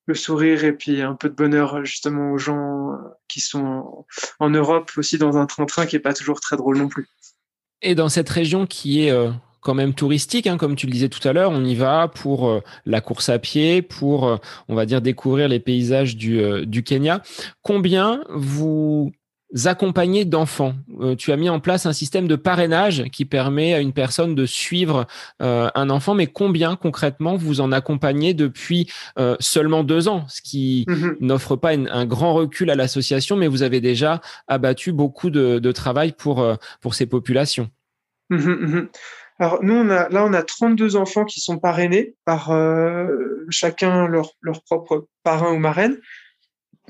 [0.07, 2.97] le sourire et puis un peu de bonheur justement aux gens
[3.27, 4.05] qui sont
[4.39, 7.07] en Europe aussi dans un train-train qui est pas toujours très drôle non plus.
[7.81, 9.31] Et dans cette région qui est euh,
[9.61, 12.47] quand même touristique, hein, comme tu le disais tout à l'heure, on y va pour
[12.47, 14.37] euh, la course à pied, pour, euh,
[14.67, 17.21] on va dire, découvrir les paysages du Kenya.
[17.61, 19.11] Combien vous
[19.65, 20.73] accompagner d'enfants.
[20.99, 24.35] Euh, tu as mis en place un système de parrainage qui permet à une personne
[24.35, 25.07] de suivre
[25.41, 30.41] euh, un enfant, mais combien concrètement vous en accompagnez depuis euh, seulement deux ans, ce
[30.41, 31.17] qui mhm.
[31.21, 35.71] n'offre pas un grand recul à l'association, mais vous avez déjà abattu beaucoup de, de
[35.71, 36.45] travail pour,
[36.81, 37.69] pour ces populations.
[38.29, 38.89] Mhm, mhm.
[39.39, 42.51] Alors nous, on a, là, on a 32 enfants qui sont parrainés par
[43.49, 45.97] chacun leur, leur propre parrain ou marraine.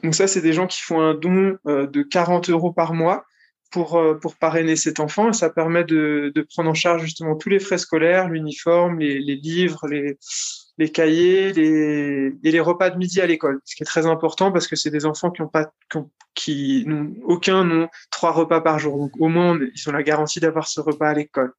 [0.03, 3.25] Donc ça, c'est des gens qui font un don euh, de 40 euros par mois
[3.71, 5.29] pour, euh, pour parrainer cet enfant.
[5.29, 9.19] Et ça permet de, de prendre en charge justement tous les frais scolaires, l'uniforme, les,
[9.19, 10.17] les, livres, les,
[10.77, 13.59] les cahiers les, et les repas de midi à l'école.
[13.65, 15.71] Ce qui est très important parce que c'est des enfants qui ont pas,
[16.35, 18.97] qui, n'ont aucun n'ont trois repas par jour.
[18.97, 21.53] Donc au moins, ils ont la garantie d'avoir ce repas à l'école.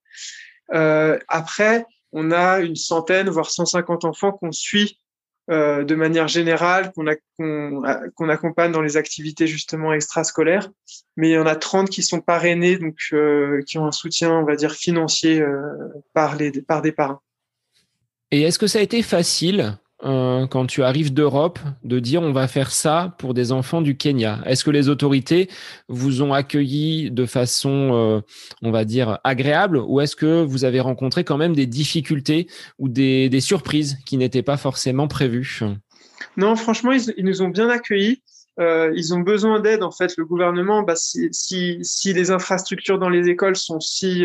[0.73, 4.99] Euh, après, on a une centaine, voire 150 enfants qu'on suit
[5.51, 10.71] euh, de manière générale, qu'on accompagne dans les activités justement extrascolaires.
[11.17, 14.31] Mais il y en a 30 qui sont parrainés, donc euh, qui ont un soutien,
[14.31, 15.59] on va dire, financier euh,
[16.13, 17.23] par, les, par des parents.
[18.31, 22.31] Et est-ce que ça a été facile euh, quand tu arrives d'Europe de dire on
[22.31, 25.49] va faire ça pour des enfants du Kenya Est-ce que les autorités
[25.89, 28.21] vous ont accueilli de façon, euh,
[28.63, 32.47] on va dire, agréable ou est-ce que vous avez rencontré quand même des difficultés
[32.79, 35.63] ou des, surprises qui n'étaient pas forcément prévues?
[36.37, 38.23] Non, franchement, ils, nous ont bien accueillis.
[38.61, 39.83] Euh, ils ont besoin d'aide.
[39.83, 44.25] En fait, le gouvernement, bah, si, les infrastructures dans les écoles sont si,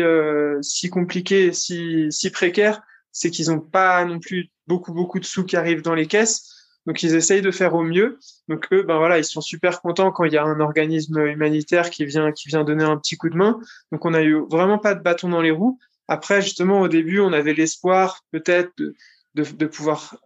[0.90, 2.82] compliquées, si précaires,
[3.14, 6.50] c'est qu'ils n'ont pas non plus beaucoup, beaucoup de sous qui arrivent dans les caisses.
[6.86, 8.18] Donc, ils essayent de faire au mieux.
[8.48, 11.88] Donc, eux, ben voilà, ils sont super contents quand il y a un organisme humanitaire
[11.88, 13.58] qui vient, qui vient donner un petit coup de main.
[13.90, 15.78] Donc, on a eu vraiment pas de bâton dans les roues.
[16.08, 18.94] Après, justement, au début, on avait l'espoir peut-être de,
[19.34, 20.16] de, pouvoir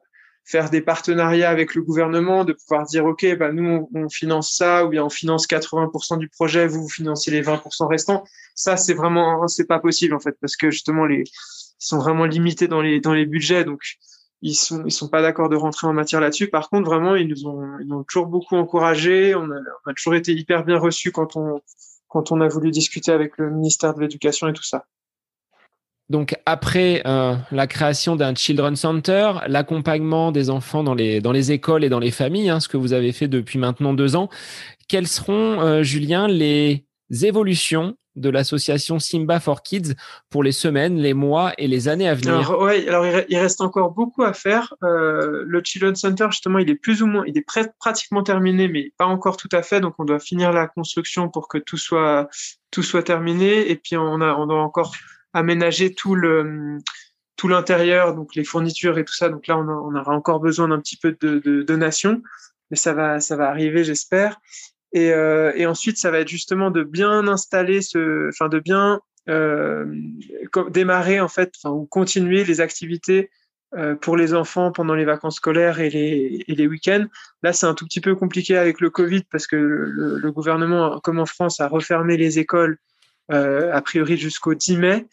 [0.44, 4.84] faire des partenariats avec le gouvernement, de pouvoir dire ok, bah nous on, finance ça
[4.84, 8.24] ou bien on finance 80% du projet, vous vous financez les 20% restants.
[8.54, 11.24] Ça c'est vraiment c'est pas possible en fait parce que justement les
[11.80, 13.80] ils sont vraiment limités dans les dans les budgets donc
[14.42, 16.48] ils sont ils sont pas d'accord de rentrer en matière là-dessus.
[16.48, 19.34] Par contre vraiment ils nous ont ils ont toujours beaucoup encouragés.
[19.34, 21.60] On a, on a toujours été hyper bien reçus quand on
[22.08, 24.84] quand on a voulu discuter avec le ministère de l'Éducation et tout ça.
[26.08, 31.52] Donc après euh, la création d'un Children Center, l'accompagnement des enfants dans les, dans les
[31.52, 34.30] écoles et dans les familles, hein, ce que vous avez fait depuis maintenant deux ans,
[34.88, 39.94] quelles seront, euh, Julien, les évolutions de l'association Simba for Kids
[40.28, 43.60] pour les semaines, les mois et les années à venir Alors, ouais, alors il reste
[43.60, 44.74] encore beaucoup à faire.
[44.82, 47.46] Euh, le Children Center, justement, il est plus ou moins, il est
[47.78, 49.80] pratiquement terminé, mais pas encore tout à fait.
[49.80, 52.28] Donc, on doit finir la construction pour que tout soit,
[52.70, 53.70] tout soit terminé.
[53.70, 54.94] Et puis, on, a, on doit encore
[55.32, 56.78] aménager tout le
[57.36, 59.28] tout l'intérieur, donc les fournitures et tout ça.
[59.28, 62.20] Donc là, on, aura encore besoin d'un petit peu de, de donations,
[62.68, 64.40] mais ça va ça va arriver, j'espère.
[64.92, 69.00] Et, euh, et ensuite, ça va être justement de bien installer ce, enfin de bien
[69.28, 69.84] euh,
[70.70, 73.30] démarrer en fait, ou continuer les activités
[73.76, 77.04] euh, pour les enfants pendant les vacances scolaires et les, et les week-ends.
[77.42, 81.00] Là, c'est un tout petit peu compliqué avec le Covid parce que le, le gouvernement,
[81.00, 82.78] comme en France, a refermé les écoles
[83.30, 85.06] euh, a priori jusqu'au 10 mai.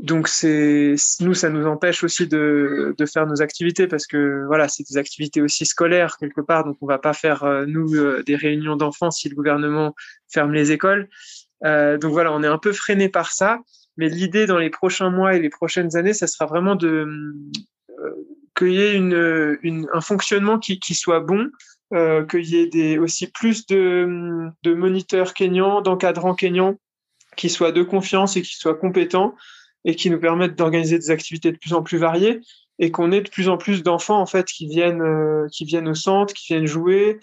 [0.00, 4.68] Donc c'est nous, ça nous empêche aussi de, de faire nos activités parce que voilà,
[4.68, 6.64] c'est des activités aussi scolaires quelque part.
[6.64, 9.96] Donc on va pas faire euh, nous euh, des réunions d'enfants si le gouvernement
[10.32, 11.08] ferme les écoles.
[11.64, 13.58] Euh, donc voilà, on est un peu freiné par ça.
[13.96, 17.08] Mais l'idée dans les prochains mois et les prochaines années, ça sera vraiment de
[18.56, 21.48] qu'il y ait une, une, un fonctionnement qui, qui soit bon,
[21.92, 26.76] euh, qu'il y ait des, aussi plus de, de moniteurs kényans, d'encadrants kényans
[27.36, 29.34] qui soient de confiance et qui soient compétents
[29.88, 32.42] et qui nous permettent d'organiser des activités de plus en plus variées
[32.78, 35.88] et qu'on ait de plus en plus d'enfants en fait qui viennent euh, qui viennent
[35.88, 37.18] au centre, qui viennent jouer.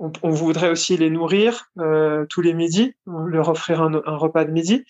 [0.00, 4.84] On, voudrait aussi les nourrir euh, tous les midis, leur offrir un, repas de midi.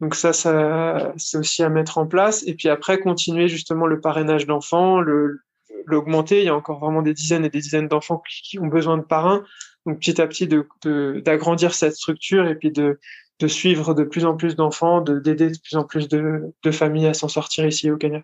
[0.00, 2.42] Donc ça, c'est aussi à mettre en place.
[2.46, 5.02] Et puis après, continuer justement le parrainage d'enfants,
[5.84, 6.38] l'augmenter.
[6.38, 9.02] Il y a encore vraiment des dizaines et des dizaines d'enfants qui, ont besoin de
[9.02, 9.44] parrains.
[9.84, 10.48] Donc petit à petit,
[11.22, 12.98] d'agrandir cette structure et puis de,
[13.44, 17.08] de suivre de plus en plus d'enfants, d'aider de, plus en plus de, de familles
[17.08, 18.22] à s'en sortir ici au Kenya.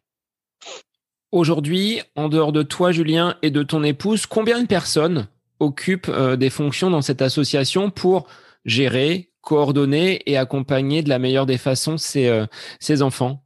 [1.31, 6.37] Aujourd'hui, en dehors de toi, Julien, et de ton épouse, combien de personnes occupent euh,
[6.37, 8.29] des fonctions dans cette association pour
[8.65, 12.47] gérer, coordonner et accompagner de la meilleure des façons ces, euh,
[12.81, 13.45] ces enfants?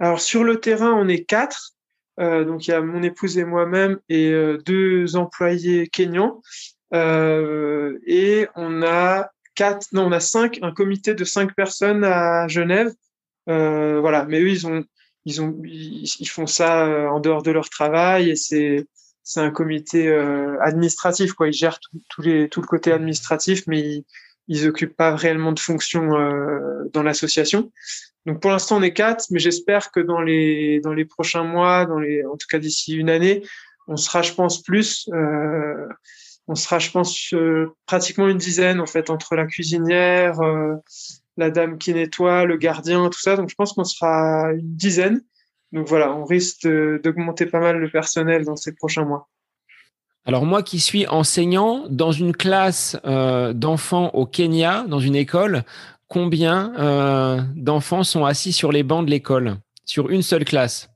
[0.00, 1.72] Alors sur le terrain, on est quatre.
[2.20, 4.32] Euh, donc il y a mon épouse et moi-même et
[4.64, 6.40] deux employés kenyans.
[6.92, 9.30] Et on a
[9.92, 12.92] non, on a cinq, un comité de cinq personnes à Genève.
[13.48, 14.84] Euh, voilà, mais eux, ils ont,
[15.24, 18.86] ils ont, ils, font ça euh, en dehors de leur travail et c'est,
[19.36, 21.48] un comité euh, administratif, quoi.
[21.48, 24.04] Ils gèrent tout, les, le côté administratif, mais ils,
[24.48, 26.08] ils occupent pas réellement de fonction
[26.92, 27.70] dans l'association.
[28.24, 32.46] Donc pour l'instant, on est quatre, mais j'espère que dans les, prochains mois, en tout
[32.50, 33.42] cas d'ici une année,
[33.86, 35.08] on sera, je pense, plus.
[36.48, 40.74] On sera, je pense, euh, pratiquement une dizaine en fait entre la cuisinière, euh,
[41.36, 43.36] la dame qui nettoie, le gardien, tout ça.
[43.36, 45.20] Donc je pense qu'on sera une dizaine.
[45.72, 49.28] Donc voilà, on risque d'augmenter pas mal le personnel dans ces prochains mois.
[50.24, 55.64] Alors moi qui suis enseignant dans une classe euh, d'enfants au Kenya, dans une école,
[56.08, 56.72] combien
[57.54, 59.58] d'enfants sont assis sur les bancs de l'école?
[59.84, 60.88] Sur une seule classe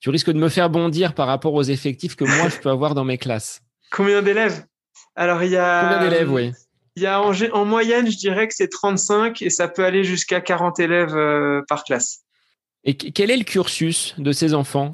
[0.00, 2.94] Tu risques de me faire bondir par rapport aux effectifs que moi je peux avoir
[2.94, 3.62] dans mes classes.
[3.90, 4.64] Combien d'élèves?
[5.16, 5.80] Alors, il y a.
[5.82, 6.52] Combien d'élèves, oui?
[6.96, 10.02] Il y a en, en, moyenne, je dirais que c'est 35 et ça peut aller
[10.02, 12.22] jusqu'à 40 élèves euh, par classe.
[12.82, 14.92] Et quel est le cursus de ces enfants?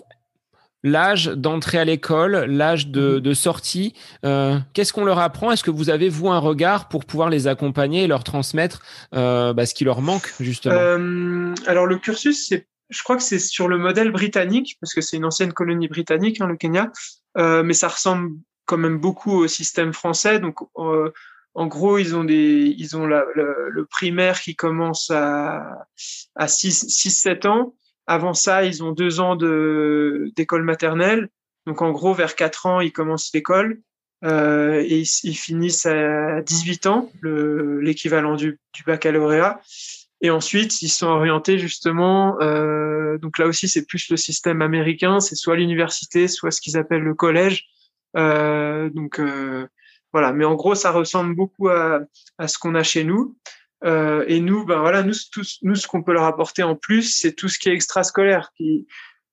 [0.82, 3.94] L'âge d'entrée à l'école, l'âge de, de, sortie,
[4.26, 5.50] euh, qu'est-ce qu'on leur apprend?
[5.50, 8.82] Est-ce que vous avez, vous, un regard pour pouvoir les accompagner et leur transmettre
[9.14, 10.74] euh, bah, ce qui leur manque, justement?
[11.66, 12.52] Alors, le cursus,
[12.90, 16.42] je crois que c'est sur le modèle britannique, parce que c'est une ancienne colonie britannique,
[16.42, 16.92] hein, le Kenya,
[17.34, 18.32] mais ça ressemble
[18.66, 20.38] quand même beaucoup au système français.
[20.38, 21.10] Donc, euh,
[21.54, 25.86] en gros, ils ont des, ils ont la, le, primaire qui commence à,
[26.34, 27.74] à 6, 6, 7 ans.
[28.06, 31.28] Avant ça, ils ont deux ans de, d'école maternelle.
[31.66, 33.80] Donc, en gros, vers 4 ans, ils commencent l'école.
[34.24, 39.60] Euh, et ils, finissent à 18 ans, le, l'équivalent du, du baccalauréat.
[40.24, 45.20] Et ensuite, ils sont orientés justement, euh, donc là aussi, c'est plus le système américain,
[45.20, 47.66] c'est soit l'université, soit ce qu'ils appellent le collège.
[48.16, 49.66] Euh, donc euh,
[50.12, 52.00] voilà, mais en gros, ça ressemble beaucoup à,
[52.38, 53.36] à ce qu'on a chez nous.
[53.84, 57.18] Euh, et nous, ben voilà, nous, tout, nous, ce qu'on peut leur apporter en plus,
[57.18, 58.50] c'est tout ce qui est extrascolaire.
[58.56, 58.86] Qui,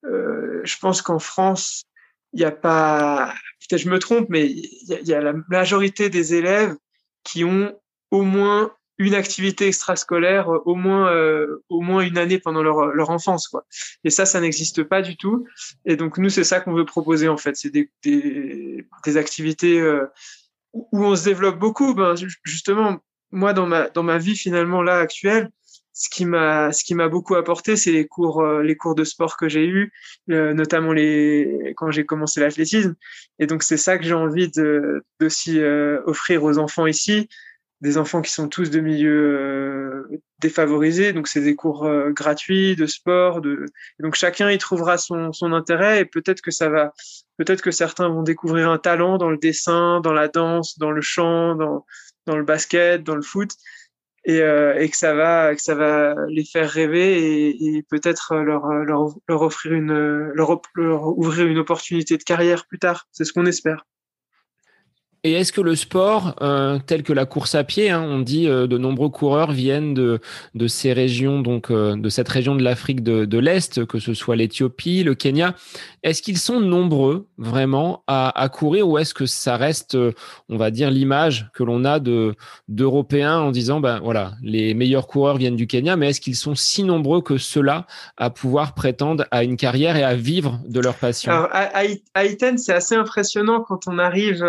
[0.04, 1.84] euh, je pense qu'en France,
[2.32, 6.34] il n'y a pas, peut-être je me trompe, mais il y, a la majorité des
[6.34, 6.76] élèves
[7.24, 7.78] qui ont
[8.10, 13.10] au moins une activité extrascolaire, au moins euh, au moins une année pendant leur, leur
[13.10, 13.64] enfance, quoi.
[14.04, 15.46] Et ça, ça n'existe pas du tout.
[15.84, 20.06] Et donc nous, c'est ça qu'on veut proposer en fait, c'est des, des, activités euh,
[20.72, 21.94] où on se développe beaucoup.
[21.94, 22.98] Ben, justement,
[23.30, 25.50] moi dans ma dans ma vie finalement là actuelle,
[25.92, 29.04] ce qui m'a ce qui m'a beaucoup apporté c'est les cours euh, les cours de
[29.04, 29.92] sport que j'ai eu
[30.30, 32.94] euh, notamment les quand j'ai commencé l'athlétisme
[33.38, 35.04] et donc c'est ça que j'ai envie de
[35.48, 37.28] euh, aux enfants ici
[37.82, 40.08] des enfants qui sont tous de milieux
[40.38, 41.12] défavorisés.
[41.12, 43.66] Donc c'est des cours gratuits de sport de
[43.98, 46.00] donc chacun y trouvera son son intérêt.
[46.00, 46.94] Et peut-être que ça va
[47.36, 51.02] peut-être que certains vont découvrir un talent dans le dessin dans la danse dans le
[51.02, 51.84] chant dans
[52.26, 53.50] dans le basket dans le foot.
[54.24, 58.36] Et, euh, et, que ça va que ça va les faire rêver et, et peut-être
[58.36, 63.08] leur, leur, leur offrir une leur, leur ouvrir une opportunité de carrière plus tard.
[63.10, 63.84] C'est ce qu'on espère
[65.24, 68.48] et est-ce que le sport, euh, tel que la course à pied, hein, on dit
[68.48, 70.18] euh, de nombreux coureurs viennent de,
[70.56, 74.14] de ces régions, donc euh, de cette région de l'Afrique de, de l'Est, que ce
[74.14, 75.54] soit l'Éthiopie, le Kenya,
[76.02, 79.96] est-ce qu'ils sont nombreux vraiment à, à courir ou est-ce que ça reste,
[80.48, 82.34] on va dire, l'image que l'on a de
[82.66, 86.56] d'Européens en disant, ben voilà, les meilleurs coureurs viennent du Kenya, mais est-ce qu'ils sont
[86.56, 90.96] si nombreux que ceux-là à pouvoir prétendre à une carrière et à vivre de leur
[90.96, 91.30] passion?
[91.30, 91.68] Alors, à,
[92.14, 92.24] à,
[92.56, 94.44] c'est assez impressionnant quand on arrive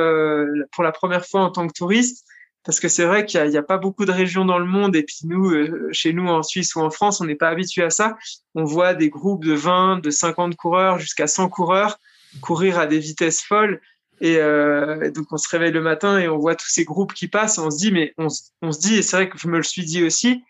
[0.72, 2.26] pour la première fois en tant que touriste,
[2.64, 5.04] parce que c'est vrai qu'il n'y a, pas beaucoup de régions dans le monde, et
[5.04, 7.90] puis nous, euh, chez nous en Suisse ou en France, on n'est pas habitué à
[7.90, 8.16] ça.
[8.56, 12.00] On voit des groupes de 20, de 50 coureurs jusqu'à 100 coureurs
[12.42, 13.82] courir à des vitesses folles.
[14.22, 17.28] Et euh, donc on se réveille le matin et on voit tous ces groupes qui
[17.28, 18.28] passent, on se dit, mais on,
[18.62, 20.44] on se dit, et c'est vrai que je me le suis dit aussi,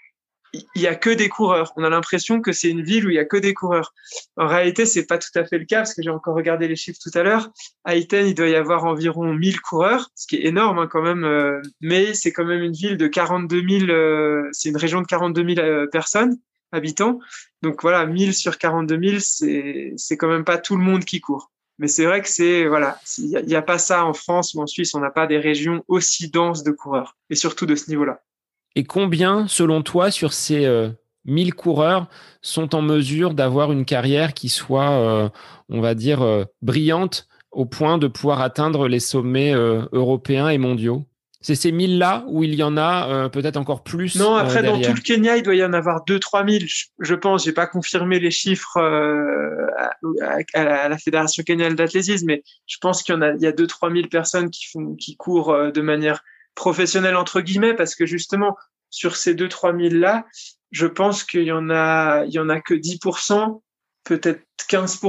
[0.53, 1.73] il y a que des coureurs.
[1.77, 3.93] On a l'impression que c'est une ville où il y a que des coureurs.
[4.37, 6.75] En réalité, c'est pas tout à fait le cas parce que j'ai encore regardé les
[6.75, 7.49] chiffres tout à l'heure.
[7.83, 11.01] À Iten, il doit y avoir environ 1000 coureurs, ce qui est énorme hein, quand
[11.01, 11.23] même.
[11.23, 13.91] Euh, mais c'est quand même une ville de 42 000.
[13.91, 16.37] Euh, c'est une région de 42 000 euh, personnes
[16.71, 17.19] habitants.
[17.61, 21.19] Donc voilà, 1000 sur 42 000, c'est c'est quand même pas tout le monde qui
[21.19, 21.51] court.
[21.79, 24.61] Mais c'est vrai que c'est voilà, il n'y a, a, pas ça en France ou
[24.61, 27.89] en Suisse, on n'a pas des régions aussi denses de coureurs et surtout de ce
[27.89, 28.21] niveau-là.
[28.75, 30.67] Et combien, selon toi, sur ces
[31.25, 32.07] 1000 euh, coureurs,
[32.41, 35.29] sont en mesure d'avoir une carrière qui soit, euh,
[35.69, 41.05] on va dire, euh, brillante au point de pouvoir atteindre les sommets européens et mondiaux?
[41.39, 44.79] C'est ces 1000 là où il y en a peut-être encore plus Non, après dans
[44.79, 46.67] tout le Kenya, il doit y en avoir 2 3000
[46.99, 48.79] je pense, j'ai pas confirmé les chiffres
[50.55, 53.51] à, la Fédération kenyane d'athlétisme mais je pense qu'il y en a il y a
[53.51, 56.23] 2 3000 personnes qui font qui courent de manière
[56.55, 58.55] professionnel entre guillemets parce que justement
[58.89, 60.25] sur ces 2 3 000 là,
[60.71, 62.99] je pense qu'il y en a il y en a que 10
[64.03, 64.99] peut-être 15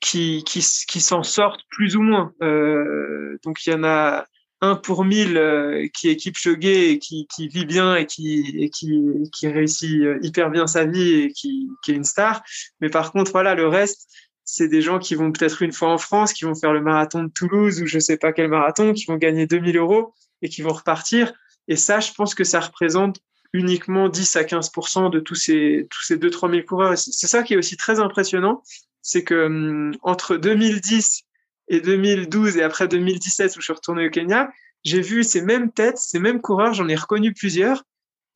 [0.00, 2.32] qui qui qui s'en sortent plus ou moins.
[2.42, 4.26] Euh, donc il y en a
[4.60, 8.70] un pour mille euh, qui équipe Choguet et qui, qui vit bien et qui, et
[8.70, 9.02] qui,
[9.32, 12.42] qui réussit euh, hyper bien sa vie et qui, qui est une star.
[12.80, 14.10] Mais par contre, voilà, le reste,
[14.44, 17.24] c'est des gens qui vont peut-être une fois en France, qui vont faire le marathon
[17.24, 20.62] de Toulouse ou je sais pas quel marathon, qui vont gagner 2000 euros et qui
[20.62, 21.32] vont repartir.
[21.68, 23.20] Et ça, je pense que ça représente
[23.52, 26.96] uniquement 10 à 15% de tous ces tous ces 2 3 000 coureurs.
[26.96, 28.62] C'est ça qui est aussi très impressionnant,
[29.02, 31.22] c'est que hum, entre 2010
[31.68, 34.50] et 2012 et après 2017 où je suis retourné au Kenya,
[34.84, 37.82] j'ai vu ces mêmes têtes, ces mêmes coureurs, j'en ai reconnu plusieurs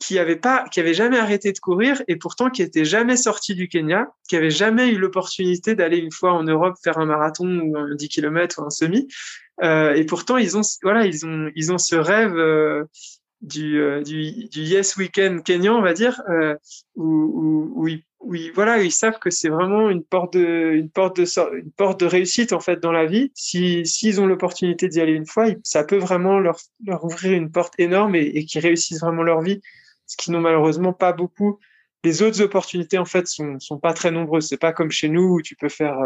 [0.00, 3.54] qui avaient pas, qui avaient jamais arrêté de courir et pourtant qui étaient jamais sortis
[3.54, 7.46] du Kenya, qui avaient jamais eu l'opportunité d'aller une fois en Europe faire un marathon
[7.46, 9.08] ou un 10 km ou un semi.
[9.62, 12.84] Euh, et pourtant, ils ont, voilà, ils ont, ils ont ce rêve euh,
[13.40, 16.20] du, euh, du, du, Yes Weekend kenyan, on va dire,
[16.96, 18.02] où, où, où, ils,
[18.32, 22.00] ils, voilà, ils savent que c'est vraiment une porte de, une porte de, une porte
[22.00, 23.30] de réussite en fait dans la vie.
[23.34, 27.50] Si s'ils ont l'opportunité d'y aller une fois, ça peut vraiment leur, leur ouvrir une
[27.50, 29.60] porte énorme et, et qu'ils réussissent vraiment leur vie,
[30.06, 31.58] ce qui n'ont malheureusement pas beaucoup.
[32.02, 34.48] Les autres opportunités en fait sont, sont pas très nombreuses.
[34.48, 35.96] C'est pas comme chez nous où tu peux faire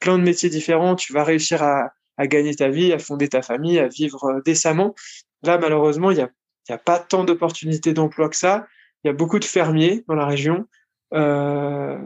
[0.00, 3.42] plein de métiers différents, tu vas réussir à à gagner ta vie, à fonder ta
[3.42, 4.94] famille, à vivre euh, décemment.
[5.42, 6.30] Là, malheureusement, il n'y a,
[6.70, 8.66] a pas tant d'opportunités d'emploi que ça.
[9.02, 10.66] Il y a beaucoup de fermiers dans la région.
[11.14, 11.98] Euh,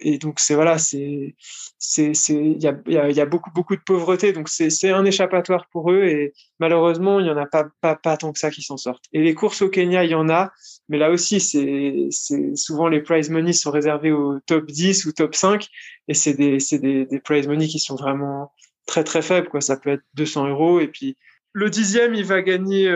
[0.00, 1.36] et donc c'est voilà, c'est
[1.78, 5.92] c'est il y a, y, a, beaucoup beaucoup de pauvreté, donc c'est un échappatoire pour
[5.92, 8.76] eux et malheureusement il y en a pas pas pas tant que ça qui s'en
[8.76, 9.04] sortent.
[9.12, 10.50] Et les courses au Kenya il y en a,
[10.88, 15.12] mais là aussi c'est c'est souvent les prize money sont réservés au top 10 ou
[15.12, 15.68] top 5
[16.08, 18.52] et c'est des c'est des des prize money qui sont vraiment
[18.86, 19.60] très très faible, quoi.
[19.60, 21.16] Ça peut être 200 euros et puis
[21.52, 22.90] le dixième, il va gagner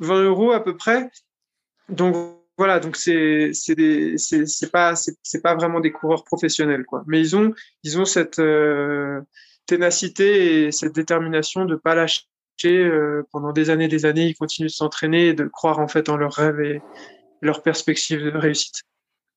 [0.00, 1.10] 20 euh, euros à peu près.
[1.88, 2.16] Donc
[2.58, 7.02] voilà, donc c'est c'est pas c'est pas vraiment des coureurs professionnels quoi.
[7.06, 7.52] Mais ils ont
[7.82, 9.20] ils ont cette euh,
[9.66, 12.24] ténacité et cette détermination de pas lâcher
[12.64, 14.26] euh, pendant des années, des années.
[14.28, 16.80] Ils continuent de s'entraîner et de croire en fait en leurs rêves et
[17.40, 18.82] leurs perspectives de réussite.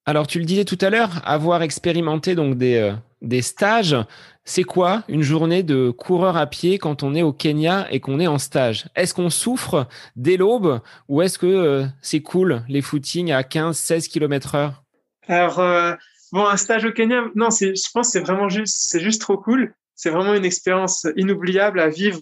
[0.08, 2.93] Alors, tu le disais tout à l'heure, avoir expérimenté donc des, euh,
[3.24, 3.95] des stages,
[4.43, 8.20] c'est quoi une journée de coureur à pied quand on est au Kenya et qu'on
[8.20, 8.86] est en stage?
[8.95, 10.80] Est-ce qu'on souffre dès l'aube
[11.10, 14.84] ou est-ce que euh, c'est cool les footings à 15-16 km heure?
[15.28, 15.95] Alors, euh,
[16.32, 19.38] bon, un stage au Kenya, non, je pense que c'est vraiment juste, c'est juste trop
[19.38, 19.74] cool.
[19.95, 22.20] C'est vraiment une expérience inoubliable à vivre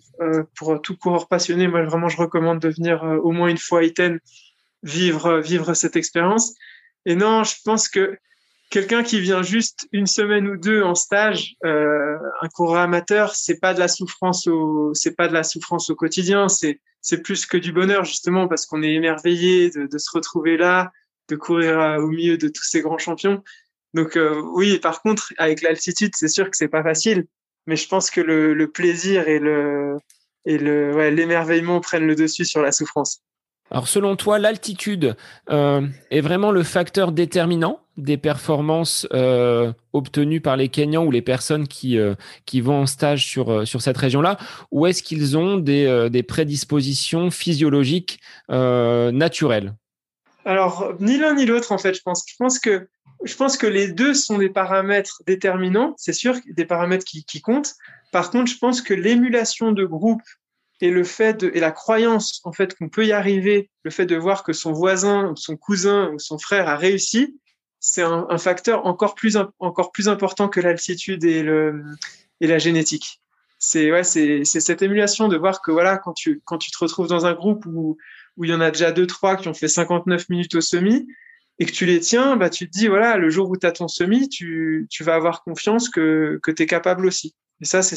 [0.56, 1.68] pour tout coureur passionné.
[1.68, 4.20] Moi, vraiment, je recommande de venir au moins une fois à Iten
[4.84, 6.54] vivre, vivre cette expérience.
[7.06, 8.18] Et non, je pense que
[8.70, 13.60] quelqu'un qui vient juste une semaine ou deux en stage, euh, un coureur amateur, c'est
[13.60, 17.46] pas de la souffrance au, c'est pas de la souffrance au quotidien, c'est c'est plus
[17.46, 20.92] que du bonheur justement parce qu'on est émerveillé de, de, se retrouver là,
[21.28, 23.44] de courir au milieu de tous ces grands champions.
[23.94, 27.26] Donc euh, oui, par contre, avec l'altitude, c'est sûr que c'est pas facile,
[27.68, 29.98] mais je pense que le, le plaisir et le
[30.46, 33.22] et le ouais, l'émerveillement prennent le dessus sur la souffrance.
[33.74, 35.16] Alors selon toi, l'altitude
[35.50, 41.24] euh, est vraiment le facteur déterminant des performances euh, obtenues par les Kenyans ou les
[41.24, 42.14] personnes qui, euh,
[42.46, 44.38] qui vont en stage sur, sur cette région-là?
[44.70, 49.74] Ou est-ce qu'ils ont des, des, prédispositions physiologiques naturelles?
[50.46, 52.24] Alors, ni l'un ni l'autre, en fait, je pense.
[52.28, 52.88] Je pense, que,
[53.24, 57.42] je pense que les deux sont des paramètres déterminants, c'est sûr, des paramètres qui, qui
[57.42, 57.74] comptent.
[58.12, 60.22] Par contre, je pense que l'émulation de groupe
[60.84, 64.06] et le fait de, et la croyance en fait qu'on peut y arriver, le fait
[64.06, 67.40] de voir que son voisin, son cousin ou son frère a réussi,
[67.80, 71.86] c'est un, facteur encore plus encore plus important que l'altitude et le
[72.42, 73.22] et la génétique.
[73.60, 77.08] C'est ouais, c'est cette émulation de voir que voilà quand tu quand tu te retrouves
[77.08, 77.96] dans un groupe où
[78.36, 81.08] où il y en a déjà deux trois qui ont fait 59 minutes au semi
[81.60, 83.72] et que tu les tiens, bah tu te dis voilà le jour où tu as
[83.72, 87.36] ton semi, tu tu vas avoir confiance que que tu es capable aussi.
[87.62, 87.96] Et ça, c'est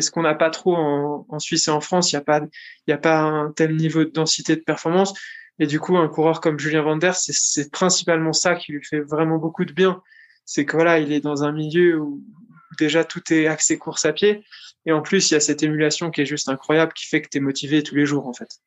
[0.00, 2.12] ce qu'on n'a pas trop en, en, Suisse et en France.
[2.12, 2.40] Il n'y a, pas,
[2.86, 5.12] il y a pas un tel niveau de densité de performance.
[5.58, 9.38] Et du coup, un coureur comme Julien Vanders, c'est principalement ça qui lui fait vraiment
[9.38, 10.02] beaucoup de bien.
[10.44, 12.22] C'est que voilà, il est dans un milieu où
[12.78, 14.44] déjà tout est axé course à pied.
[14.86, 17.28] Et en plus, il y a cette émulation qui est juste incroyable, qui fait que
[17.28, 18.60] tu es motivé tous les jours, en fait.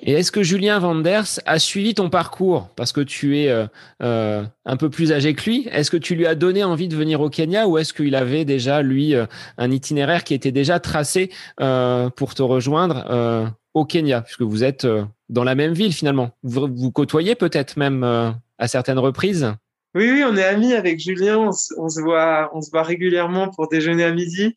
[0.00, 2.68] Et est-ce que Julien Vanders a suivi ton parcours?
[2.76, 3.66] Parce que tu es euh,
[4.02, 6.94] euh, un peu plus âgé que lui Est-ce que tu lui as donné envie de
[6.94, 9.26] venir au Kenya ou est-ce qu'il avait déjà, lui, euh,
[9.56, 14.20] un itinéraire qui était déjà tracé pour te rejoindre au Kenya?
[14.22, 14.86] Puisque vous êtes
[15.28, 16.30] dans la même ville finalement.
[16.42, 19.52] Vous, côtoyez peut-être même à certaines reprises?
[19.94, 21.38] Oui, oui, on est amis avec Julien.
[21.38, 24.56] On, on, se voit, on se voit régulièrement pour déjeuner à midi,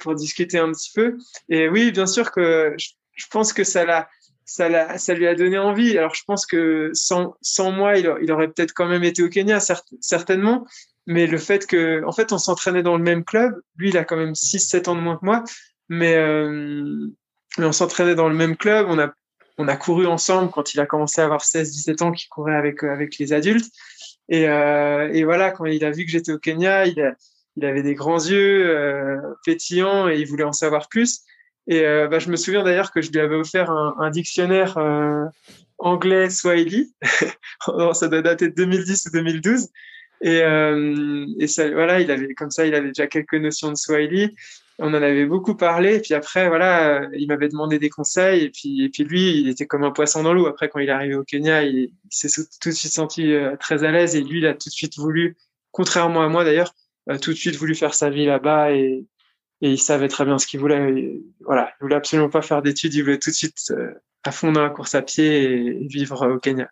[0.00, 1.16] pour discuter un petit peu.
[1.48, 4.08] Et oui, bien sûr que je, je pense que ça l'a
[4.44, 5.96] ça, lui a donné envie.
[5.96, 7.36] Alors, je pense que sans,
[7.72, 9.58] moi, il, aurait peut-être quand même été au Kenya,
[10.00, 10.66] certainement.
[11.06, 13.60] Mais le fait que, en fait, on s'entraînait dans le même club.
[13.76, 15.44] Lui, il a quand même 6-7 ans de moins que moi.
[15.88, 17.08] Mais, euh,
[17.58, 18.86] mais on s'entraînait dans le même club.
[18.88, 22.82] On a, couru ensemble quand il a commencé à avoir 16-17 ans, qu'il courait avec,
[22.82, 23.70] avec les adultes.
[24.28, 27.00] Et, euh, et voilà, quand il a vu que j'étais au Kenya, il,
[27.64, 31.22] avait des grands yeux euh, pétillants et il voulait en savoir plus.
[31.66, 34.76] Et euh, bah, je me souviens d'ailleurs que je lui avais offert un, un dictionnaire
[34.78, 35.24] euh,
[35.78, 36.94] anglais Swahili.
[37.92, 39.68] ça doit dater de 2010 ou 2012.
[40.22, 43.76] Et, euh, et ça, voilà, il avait comme ça, il avait déjà quelques notions de
[43.76, 44.34] Swahili.
[44.78, 45.96] On en avait beaucoup parlé.
[45.96, 48.44] Et puis après, voilà, il m'avait demandé des conseils.
[48.44, 50.46] Et puis, et puis lui, il était comme un poisson dans l'eau.
[50.46, 52.28] Après, quand il est arrivé au Kenya, il, il s'est
[52.60, 54.16] tout de suite senti euh, très à l'aise.
[54.16, 55.36] Et lui, il a tout de suite voulu,
[55.72, 56.72] contrairement à moi d'ailleurs,
[57.10, 59.04] euh, tout de suite voulu faire sa vie là-bas et,
[59.62, 61.20] et il savait très bien ce qu'il voulait.
[61.40, 63.92] voilà, il voulait absolument pas faire d'études, il voulait tout de suite euh,
[64.24, 66.68] à fond la course à pied et vivre au Kenya.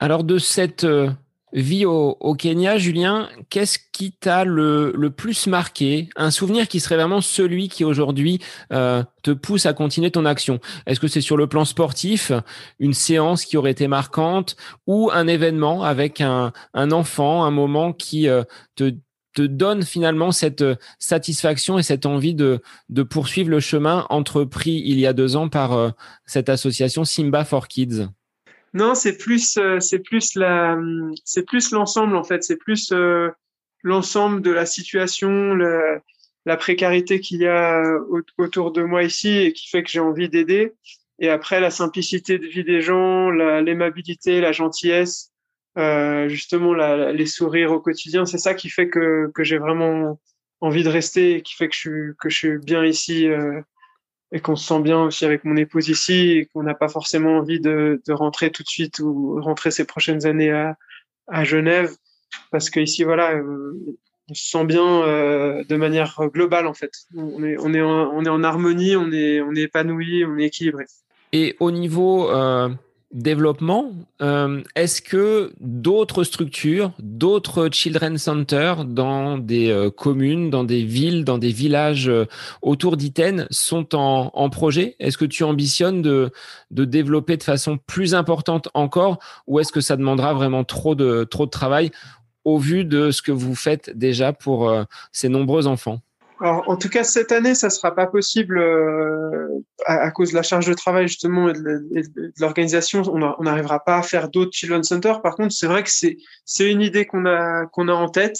[0.00, 1.08] Alors de cette euh,
[1.54, 6.08] vie au, Kenya, Julien, qu'est-ce qui t'a le, plus marqué?
[6.16, 8.40] Un souvenir qui serait vraiment celui qui aujourd'hui
[8.72, 12.32] euh, te pousse à continuer ton action Est-ce que c'est sur le plan sportif,
[12.80, 18.28] une séance qui aurait été marquante ou un événement avec un, enfant, un moment qui
[18.28, 18.42] euh,
[18.74, 18.92] te
[19.34, 24.82] te donne finalement cette euh, satisfaction et cette envie de, de poursuivre le chemin entrepris
[24.86, 25.90] il y a deux ans par euh,
[26.24, 28.08] cette association Simba for Kids
[28.72, 30.78] Non, c'est plus euh, c'est plus la
[31.24, 32.92] c'est plus l'ensemble en fait, c'est plus
[33.82, 35.54] l'ensemble de la situation,
[36.46, 37.82] la précarité qu'il y a
[38.38, 40.72] autour de moi ici et qui fait que j'ai envie d'aider.
[41.18, 45.33] Et après la simplicité de vie des gens, l'aimabilité, la gentillesse,
[45.76, 50.20] euh, justement les sourires au quotidien, c'est ça qui fait que, que j'ai vraiment
[50.60, 53.60] envie de rester et qui fait que je suis, que je suis bien ici euh,
[54.32, 57.38] et qu'on se sent bien aussi avec mon épouse ici et qu'on n'a pas forcément
[57.38, 60.76] envie de, de, rentrer tout de suite ou rentrer ces prochaines années à,
[61.26, 61.90] à Genève
[62.50, 63.72] parce que ici voilà euh,
[64.30, 66.92] on se sent bien de manière globale en fait.
[67.14, 70.38] On est, on est, en, on est en harmonie, on est, on est épanoui, on
[70.38, 70.86] est équilibré.
[71.34, 72.30] Et au niveau
[73.14, 80.82] développement, euh, est-ce que d'autres structures, d'autres children centers dans des euh, communes, dans des
[80.82, 82.26] villes, dans des villages euh,
[82.60, 84.96] autour d'Iten sont en, projet?
[84.98, 86.32] Est-ce que tu ambitionnes de,
[86.72, 91.24] de développer de façon plus importante encore ou est-ce que ça demandera vraiment trop de
[91.24, 91.90] travail
[92.44, 94.72] au vu de ce que vous faites déjà pour
[95.12, 96.00] ces nombreux enfants?
[96.40, 99.46] Alors, en tout cas, cette année, ça sera pas possible euh,
[99.86, 103.02] à, cause de la charge de travail justement et de, l'organisation.
[103.06, 105.22] On n'arrivera pas à faire d'autres children's centers.
[105.22, 108.36] Par contre, c'est vrai que c'est une idée qu'on a qu'on a en tête.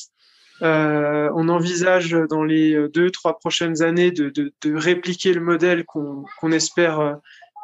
[0.62, 5.84] Euh, on envisage dans les deux trois prochaines années de, de, de répliquer le modèle
[5.84, 7.14] qu'on qu'on espère euh,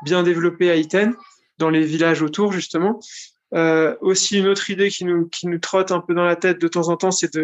[0.05, 1.14] bien développer à Iten
[1.59, 3.01] dans les villages autour justement.
[3.53, 6.61] Euh, aussi une autre idée qui nous qui nous trotte un peu dans la tête
[6.61, 7.37] de temps en temps, c'est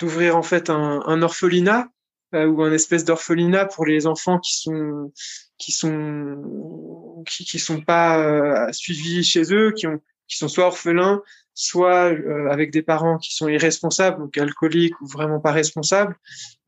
[0.00, 1.88] d'ouvrir en fait un, un orphelinat
[2.34, 5.12] ou un espèce d'orphelinat pour les enfants qui sont
[5.58, 10.66] qui sont qui, qui sont pas euh, suivis chez eux, qui ont qui sont soit
[10.66, 11.22] orphelins,
[11.54, 16.16] soit euh, avec des parents qui sont irresponsables, donc alcooliques ou vraiment pas responsables.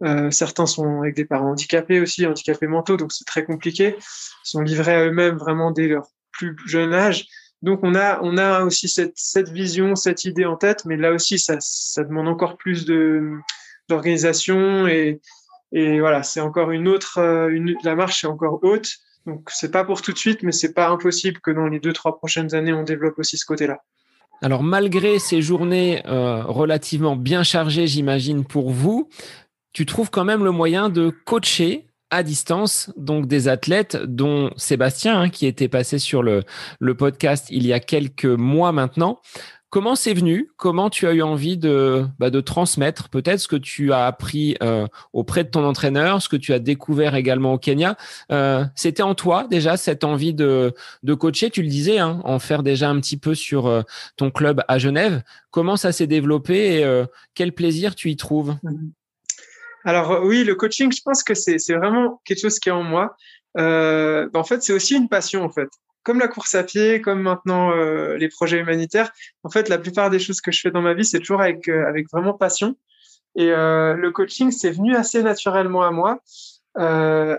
[0.03, 3.97] Euh, certains sont avec des parents handicapés aussi, handicapés mentaux, donc c'est très compliqué.
[3.99, 7.27] Ils sont livrés à eux-mêmes vraiment dès leur plus jeune âge.
[7.63, 11.13] Donc on a on a aussi cette cette vision, cette idée en tête, mais là
[11.13, 13.33] aussi ça ça demande encore plus de
[13.89, 15.21] d'organisation et
[15.73, 18.89] et voilà, c'est encore une autre, euh, une, la marche est encore haute.
[19.27, 21.93] Donc c'est pas pour tout de suite, mais c'est pas impossible que dans les deux
[21.93, 23.81] trois prochaines années, on développe aussi ce côté-là.
[24.43, 29.09] Alors malgré ces journées euh, relativement bien chargées, j'imagine pour vous,
[29.73, 35.21] tu trouves quand même le moyen de coacher à distance donc des athlètes dont Sébastien
[35.21, 36.45] hein, qui était passé sur le,
[36.79, 39.21] le podcast il y a quelques mois maintenant
[39.69, 40.49] Comment c'est venu?
[40.57, 44.57] Comment tu as eu envie de, bah, de transmettre peut-être ce que tu as appris
[44.63, 47.97] euh, auprès de ton entraîneur, ce que tu as découvert également au Kenya?
[48.31, 52.39] Euh, C'était en toi déjà cette envie de, de coacher, tu le disais, hein, en
[52.39, 53.83] faire déjà un petit peu sur euh,
[54.17, 55.23] ton club à Genève.
[55.51, 57.05] Comment ça s'est développé et
[57.35, 58.57] quel plaisir tu y trouves?
[58.63, 58.91] Mmh
[59.85, 63.17] Alors oui, le coaching, je pense que c'est vraiment quelque chose qui est en moi.
[63.57, 65.69] en fait, c'est aussi une passion en fait
[66.07, 69.11] comme la course à pied, comme maintenant euh, les projets humanitaires,
[69.43, 71.69] en fait, la plupart des choses que je fais dans ma vie, c'est toujours avec,
[71.69, 72.77] euh, avec vraiment passion.
[73.35, 76.21] Et euh, le coaching, c'est venu assez naturellement à moi.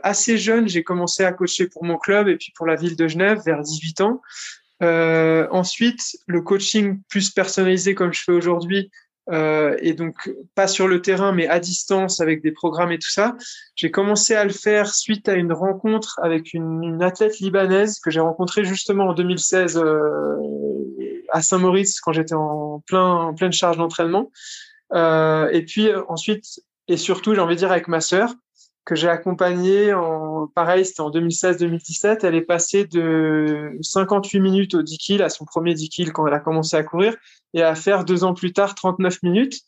[0.04, 3.08] assez jeune, j'ai commencé à coacher pour mon club et puis pour la ville de
[3.08, 4.22] Genève vers 18 ans.
[4.82, 8.92] ensuite, le coaching plus personnalisé comme je fais aujourd'hui,
[9.30, 13.10] euh, et donc pas sur le terrain, mais à distance avec des programmes et tout
[13.10, 13.36] ça.
[13.76, 18.10] J'ai commencé à le faire suite à une rencontre avec une, une athlète libanaise que
[18.10, 20.38] j'ai rencontrée justement en 2016 euh,
[21.30, 24.32] à Saint-Maurice quand j'étais en, plein, en pleine charge d'entraînement.
[24.94, 28.34] Euh, et puis ensuite, et surtout, j'ai envie de dire avec ma sœur,
[28.88, 32.20] que j'ai accompagnée en, pareil, c'était en 2016-2017.
[32.24, 36.26] Elle est passée de 58 minutes au 10 kills, à son premier 10 kills quand
[36.26, 37.14] elle a commencé à courir,
[37.54, 39.60] et à faire deux ans plus tard 39 minutes.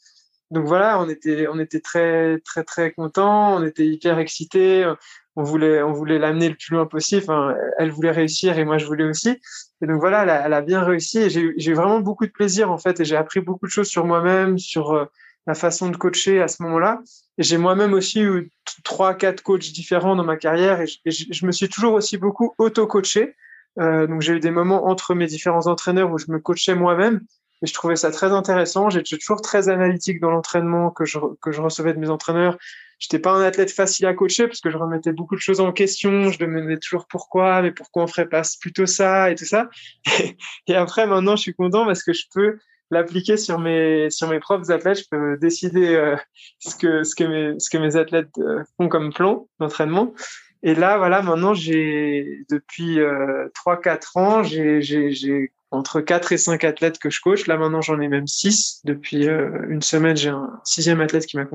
[0.52, 4.90] Donc voilà, on était, on était très, très, très contents, on était hyper excités,
[5.36, 7.24] on voulait, on voulait l'amener le plus loin possible.
[7.24, 9.38] Enfin, elle voulait réussir et moi je voulais aussi.
[9.82, 12.78] Et donc voilà, elle a, bien réussi et j'ai eu vraiment beaucoup de plaisir en
[12.78, 15.10] fait et j'ai appris beaucoup de choses sur moi-même, sur
[15.48, 17.02] la façon de coacher à ce moment-là.
[17.38, 18.52] Et j'ai moi-même aussi eu
[18.84, 23.36] trois, quatre coachs différents dans ma carrière et je, me suis toujours aussi beaucoup auto-coaché.
[23.80, 27.22] Euh, donc j'ai eu des moments entre mes différents entraîneurs où je me coachais moi-même
[27.62, 28.90] et je trouvais ça très intéressant.
[28.90, 32.58] J'étais toujours très analytique dans l'entraînement que je, que je recevais de mes entraîneurs.
[33.00, 35.72] J'étais pas un athlète facile à coacher parce que je remettais beaucoup de choses en
[35.72, 36.32] question.
[36.32, 39.70] Je demandais toujours pourquoi, mais pourquoi on ferait pas plutôt ça et tout ça.
[40.68, 42.60] Et après, maintenant, je suis content parce que je peux
[42.92, 45.00] l'appliquer sur mes sur mes propres athlètes.
[45.00, 46.16] Je peux décider euh,
[46.60, 50.14] ce que ce que mes ce que mes athlètes euh, font comme plan d'entraînement.
[50.62, 56.38] Et là, voilà, maintenant j'ai depuis euh, trois quatre ans, j'ai j'ai entre 4 et
[56.40, 57.46] 5 athlètes que je coach.
[57.46, 58.82] Là, maintenant, j'en ai même 6.
[58.86, 61.46] Depuis une semaine, j'ai un sixième athlète qui m'a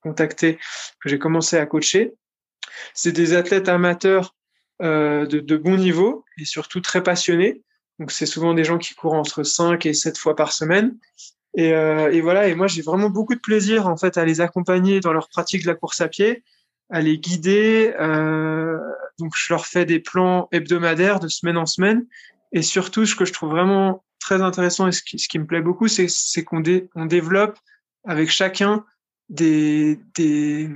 [0.00, 0.58] contacté,
[1.00, 2.14] que j'ai commencé à coacher.
[2.94, 4.36] C'est des athlètes amateurs
[4.80, 7.64] de, de bon niveau et surtout très passionnés.
[7.98, 10.96] Donc c'est souvent des gens qui courent entre 5 et 7 fois par semaine.
[11.56, 14.40] Et, euh, et voilà, et moi j'ai vraiment beaucoup de plaisir en fait à les
[14.40, 16.42] accompagner dans leur pratique de la course à pied,
[16.90, 17.94] à les guider.
[18.00, 18.78] Euh,
[19.18, 22.06] donc je leur fais des plans hebdomadaires de semaine en semaine.
[22.52, 25.46] Et surtout, ce que je trouve vraiment très intéressant et ce qui, ce qui me
[25.46, 26.08] plaît beaucoup, c'est,
[26.44, 26.62] qu'on
[26.94, 27.58] on développe
[28.04, 28.84] avec chacun
[29.28, 30.70] des, des,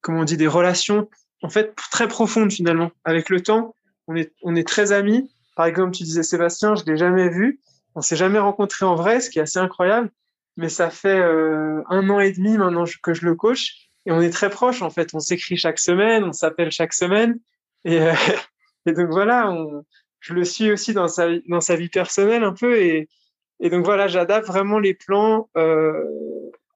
[0.00, 1.08] comment on dit, des relations
[1.42, 2.90] en fait très profondes finalement.
[3.04, 3.74] Avec le temps,
[4.06, 7.60] on est, on est très amis par exemple, tu disais Sébastien, je l'ai jamais vu.
[7.94, 10.10] On s'est jamais rencontré en vrai, ce qui est assez incroyable.
[10.56, 14.30] mais ça fait un an et demi maintenant que je le coach et on est
[14.30, 15.10] très proches en fait.
[15.14, 17.38] On s'écrit chaque semaine, on s'appelle chaque semaine
[17.84, 17.98] et,
[18.86, 19.54] et donc voilà,
[20.20, 23.08] je le suis aussi dans sa, dans sa vie personnelle un peu et,
[23.60, 25.48] et donc voilà, j'adapte vraiment les plans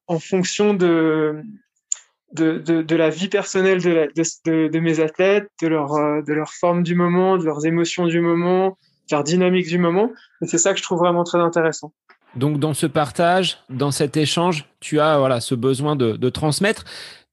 [0.07, 1.43] en fonction de,
[2.35, 6.33] de, de, de, la vie personnelle de, de, de, mes athlètes, de leur, euh, de
[6.33, 8.77] leur forme du moment, de leurs émotions du moment,
[9.11, 10.11] de leur dynamique du moment.
[10.43, 11.93] Et c'est ça que je trouve vraiment très intéressant.
[12.37, 16.85] Donc dans ce partage, dans cet échange, tu as voilà ce besoin de, de transmettre.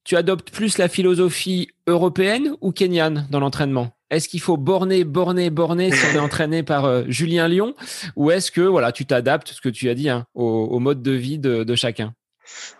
[0.03, 3.91] Tu adoptes plus la philosophie européenne ou kenyane dans l'entraînement?
[4.09, 7.73] Est-ce qu'il faut borner, borner, borner si on est entraîné par euh, Julien Lyon?
[8.15, 11.01] Ou est-ce que voilà, tu t'adaptes, ce que tu as dit, hein, au, au, mode
[11.01, 12.13] de vie de, de chacun?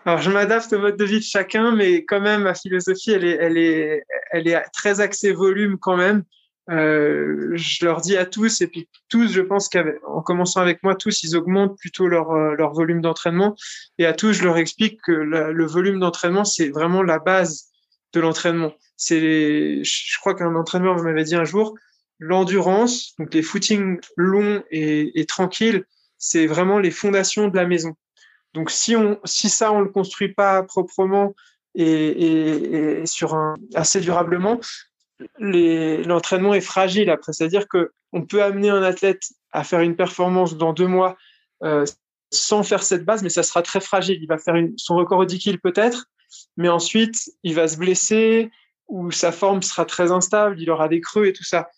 [0.05, 3.25] Alors, je m'adapte au mode de vie de chacun, mais quand même, ma philosophie, elle
[3.25, 6.23] est, elle est, elle est très axée volume quand même.
[6.69, 10.95] Euh, je leur dis à tous, et puis tous, je pense qu'en commençant avec moi,
[10.95, 13.55] tous, ils augmentent plutôt leur, euh, leur volume d'entraînement.
[13.97, 17.71] Et à tous, je leur explique que le volume d'entraînement, c'est vraiment la base
[18.13, 18.73] de l'entraînement.
[18.97, 21.75] C'est, je crois qu'un entraîneur m'avait dit un jour,
[22.19, 25.85] l'endurance, donc les footings longs et, et tranquilles,
[26.17, 27.95] c'est vraiment les fondations de la maison.
[28.53, 31.33] Donc si on, si ça on le construit pas proprement
[31.75, 34.59] et, sur un assez durablement,
[35.39, 37.33] l'entraînement est fragile après.
[37.33, 41.17] C'est-à-dire que on peut amener un athlète à faire une performance dans deux mois
[41.63, 41.85] euh,
[42.31, 44.17] sans faire cette base, mais ça sera très fragile.
[44.21, 46.05] Il va faire son record au 10 kills peut-être,
[46.57, 48.51] mais ensuite il va se blesser
[48.87, 51.69] ou sa forme sera très instable, il aura des creux et tout ça.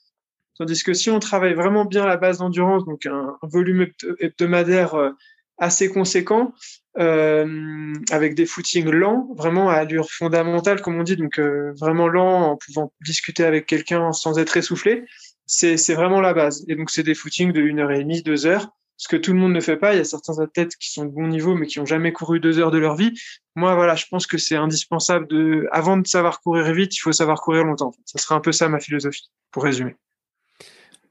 [0.57, 3.87] Tandis que si on travaille vraiment bien la base d'endurance, donc un, un, volume
[4.19, 5.11] hebdomadaire euh,
[5.57, 6.53] assez conséquent,
[6.97, 12.07] euh, avec des footings lents, vraiment à allure fondamentale, comme on dit, donc euh, vraiment
[12.07, 15.05] lent, en pouvant discuter avec quelqu'un sans être essoufflé,
[15.45, 16.65] c'est vraiment la base.
[16.67, 19.33] Et donc, c'est des footings de 1 heure et demie, 2 heures, ce que tout
[19.33, 19.93] le monde ne fait pas.
[19.93, 22.39] Il y a certains athlètes qui sont de bon niveau, mais qui n'ont jamais couru
[22.39, 23.13] deux heures de leur vie.
[23.55, 27.11] Moi, voilà, je pense que c'est indispensable de, avant de savoir courir vite, il faut
[27.11, 27.91] savoir courir longtemps.
[28.05, 29.95] Ça serait un peu ça ma philosophie, pour résumer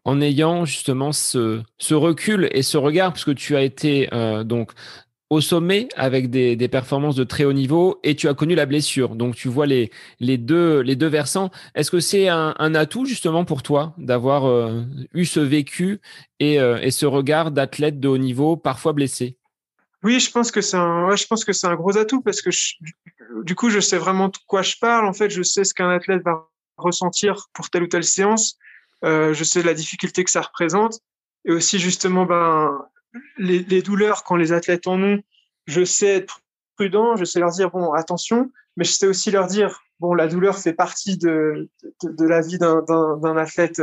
[0.04, 4.72] en ayant justement ce, recul et ce regard, puisque tu as été euh, donc
[5.30, 9.16] au sommet avec des, performances de très haut niveau et tu as connu la blessure.
[9.16, 9.90] Donc tu vois les,
[10.20, 11.50] deux, versants.
[11.74, 14.82] Est-ce que c'est un, atout justement pour toi d'avoir euh,
[15.14, 16.00] eu ce vécu
[16.38, 19.38] et, euh, et ce regard d'athlète de haut niveau, parfois blessé?
[20.02, 22.50] Oui, je pense que c'est un, je pense que un gros atout parce que
[23.44, 25.06] du coup, je sais vraiment de quoi je parle.
[25.06, 28.58] En fait, je sais ce qu'un athlète va ressentir pour telle ou telle séance.
[29.04, 31.00] Euh, je sais la difficulté que ça représente
[31.44, 32.86] et aussi justement ben
[33.36, 35.22] les, douleurs quand les athlètes en ont.
[35.66, 36.40] Je sais être
[36.76, 40.28] prudent, je sais leur dire bon attention, mais je sais aussi leur dire bon la
[40.28, 41.68] douleur fait partie de
[42.18, 43.82] la vie d'un athlète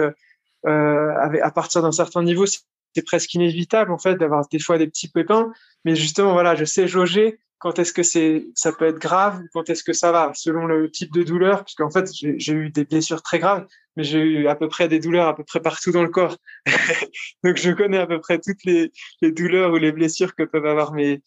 [0.65, 2.45] euh, à partir d'un certain niveau.
[2.45, 5.51] C'est presque inévitable en fait d'avoir des fois des petits pépins,
[5.85, 9.69] mais justement voilà, je sais jauger quand est-ce que c'est ça peut être grave quand
[9.69, 12.85] est-ce que ça va selon le type de douleur parce qu'en fait j'ai eu des
[12.85, 13.65] blessures très graves
[13.99, 16.37] mais j'ai eu à peu près des douleurs à peu près partout dans le corps.
[17.43, 18.91] Donc je connais à peu près toutes les,
[19.21, 21.21] douleurs ou les blessures que peuvent avoir mes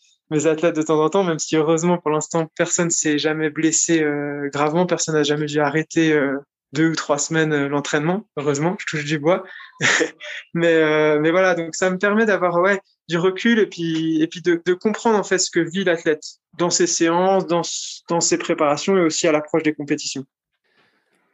[0.46, 4.48] athlètes de temps en temps même si heureusement pour l'instant personne s'est jamais blessé euh,
[4.50, 4.86] gravement.
[4.86, 6.38] Personne n'a jamais dû arrêter euh,
[6.72, 8.26] deux ou trois semaines euh, l'entraînement.
[8.38, 9.44] Heureusement je touche du bois.
[10.54, 12.80] Mais mais voilà donc ça me permet d'avoir ouais
[13.12, 16.24] du recul et puis, et puis de, comprendre en fait ce que vit l'athlète
[16.56, 17.60] dans ses séances, dans,
[18.08, 20.24] dans ses préparations et aussi à l'approche des compétitions.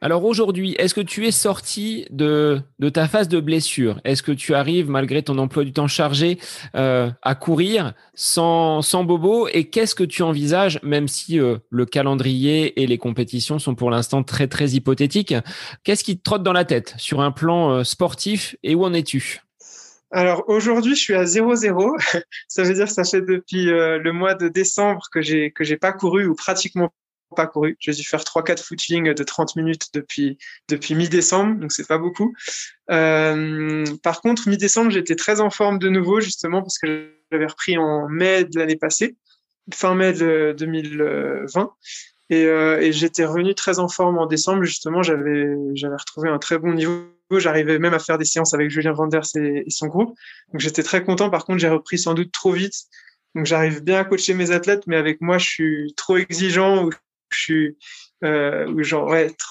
[0.01, 4.01] Alors aujourd'hui, est-ce que tu es sorti de, de ta phase de blessure?
[4.03, 6.37] Est-ce que tu arrives, malgré ton emploi du temps chargé,
[6.75, 9.47] euh, à courir sans, sans bobo?
[9.49, 13.89] Et qu'est-ce que tu envisages, même si euh, le calendrier et les compétitions sont pour
[13.89, 15.35] l'instant très très hypothétiques
[15.85, 18.93] Qu'est-ce qui te trotte dans la tête sur un plan euh, sportif et où en
[18.93, 19.41] es-tu?
[20.11, 22.23] Alors aujourd'hui, je suis à 0-0.
[22.47, 25.63] ça veut dire que ça fait depuis euh, le mois de décembre que j'ai que
[25.63, 26.91] j'ai pas couru ou pratiquement
[27.35, 27.77] pas couru.
[27.79, 31.99] J'ai dû faire trois quatre footings de 30 minutes depuis depuis mi-décembre, donc c'est pas
[31.99, 32.33] beaucoup.
[32.89, 37.77] Euh, par contre, mi-décembre, j'étais très en forme de nouveau justement parce que j'avais repris
[37.77, 39.15] en mai de l'année passée,
[39.71, 41.71] fin mai de 2020.
[42.31, 44.63] Et, euh, et j'étais revenu très en forme en décembre.
[44.63, 47.07] Justement, j'avais retrouvé un très bon niveau
[47.37, 50.17] J'arrivais même à faire des séances avec Julien Vanders et, son groupe.
[50.51, 51.29] Donc j'étais très content.
[51.29, 52.85] Par contre, j'ai repris sans doute trop vite.
[53.35, 56.91] Donc j'arrive bien à coacher mes athlètes, mais avec moi, je suis trop exigeant ou
[58.23, 58.83] euh,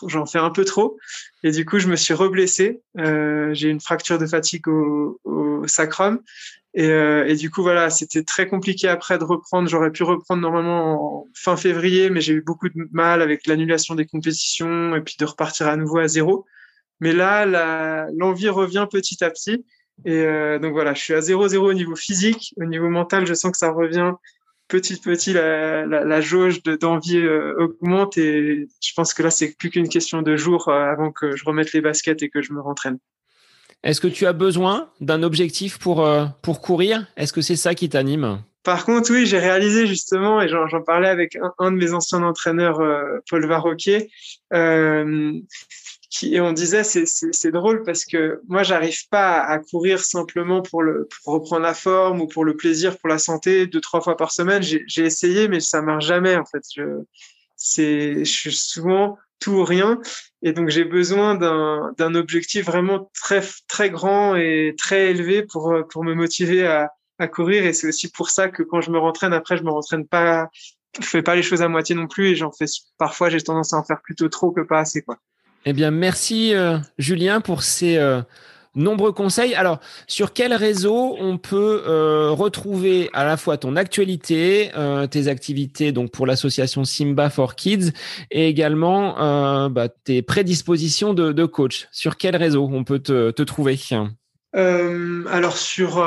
[0.07, 0.99] j'en fais un peu trop.
[1.43, 2.83] Et du coup, je me suis reblessé.
[2.99, 5.21] Euh, j'ai une fracture de fatigue au,
[5.67, 6.21] sacrum.
[6.75, 9.69] Et, euh, et, du coup, voilà, c'était très compliqué après de reprendre.
[9.69, 13.95] J'aurais pu reprendre normalement en fin février, mais j'ai eu beaucoup de mal avec l'annulation
[13.95, 16.47] des compétitions et puis de repartir à nouveau à zéro.
[17.01, 19.65] Mais là, l'envie revient petit à petit.
[20.05, 22.55] Et euh, donc voilà, je suis à 0-0 au niveau physique.
[22.57, 24.13] Au niveau mental, je sens que ça revient
[24.69, 29.57] petit petit la, la, la jauge d'envie euh, augmente et je pense que là c'est
[29.57, 32.53] plus qu'une question de jours euh, avant que je remette les baskets et que je
[32.53, 32.99] me rentraîne.
[33.83, 36.07] Est-ce que tu as besoin d'un objectif pour
[36.43, 37.07] pour courir?
[37.17, 38.43] Est-ce que c'est ça qui t'anime?
[38.63, 42.23] Par contre, oui, j'ai réalisé justement et j'en parlais avec un, un, de mes anciens
[42.23, 42.83] entraîneurs,
[43.31, 44.11] Paul Varroquier.
[46.23, 51.07] Et on disait c'est drôle parce que moi j'arrive pas à courir simplement pour le
[51.23, 54.33] pour reprendre la forme ou pour le plaisir pour la santé deux trois fois par
[54.33, 54.63] semaine.
[54.63, 56.63] J'ai essayé mais ça marche jamais en fait.
[56.75, 57.05] Je
[57.59, 60.01] je suis souvent tout ou rien.
[60.43, 65.75] Et donc j'ai besoin d'un d'un objectif vraiment très très grand et très élevé pour
[65.91, 67.67] pour me motiver à à courir.
[67.67, 70.49] Et c'est aussi pour ça que quand je me rentraîne après je me rentraîne pas
[71.01, 72.67] je fais pas les choses à moitié non plus et j'en fais
[72.99, 75.19] parfois j'ai tendance à en faire plutôt trop que pas assez quoi
[75.69, 78.23] eh bien, merci euh, Julien pour ces euh,
[78.75, 79.55] nombreux conseils.
[79.55, 84.71] Alors, sur quel réseau on peut euh, retrouver à la fois ton actualité,
[85.11, 87.93] tes activités donc pour l'association Simba for Kids
[88.31, 91.87] et également bah, tes prédispositions de, coach?
[91.93, 93.79] Sur quel réseau on peut te, te trouver?
[94.55, 96.03] Alors sur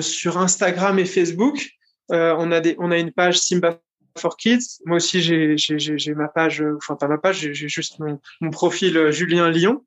[0.00, 1.68] sur Instagram et Facebook,
[2.08, 3.78] on a des on a une page Simba
[4.18, 4.80] for Kids.
[4.84, 9.10] Moi aussi, j'ai ma page, enfin pas ma page, j'ai juste mon, mon, profil euh,
[9.10, 9.84] Julien Lyon.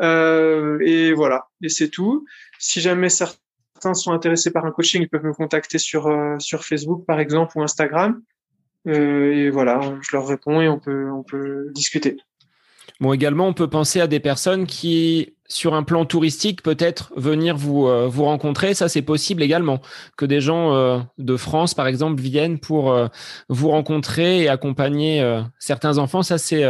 [0.00, 2.26] Euh, et voilà, et c'est tout.
[2.58, 6.64] Si jamais certains sont intéressés par un coaching, ils peuvent me contacter sur euh, sur
[6.64, 8.22] Facebook par exemple ou Instagram.
[8.86, 12.16] Euh, et voilà, je leur réponds et on peut on peut discuter.
[13.00, 17.56] Bon, également, on peut penser à des personnes qui, sur un plan touristique, peut-être venir
[17.56, 18.74] vous, euh, vous rencontrer.
[18.74, 19.80] Ça, c'est possible également.
[20.16, 23.06] Que des gens euh, de France, par exemple, viennent pour euh,
[23.48, 25.24] vous rencontrer et accompagner
[25.60, 26.24] certains enfants.
[26.24, 26.64] Ça, c'est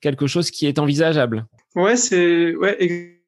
[0.00, 1.46] quelque chose qui est envisageable.
[1.76, 2.76] Ouais, c'est ouais,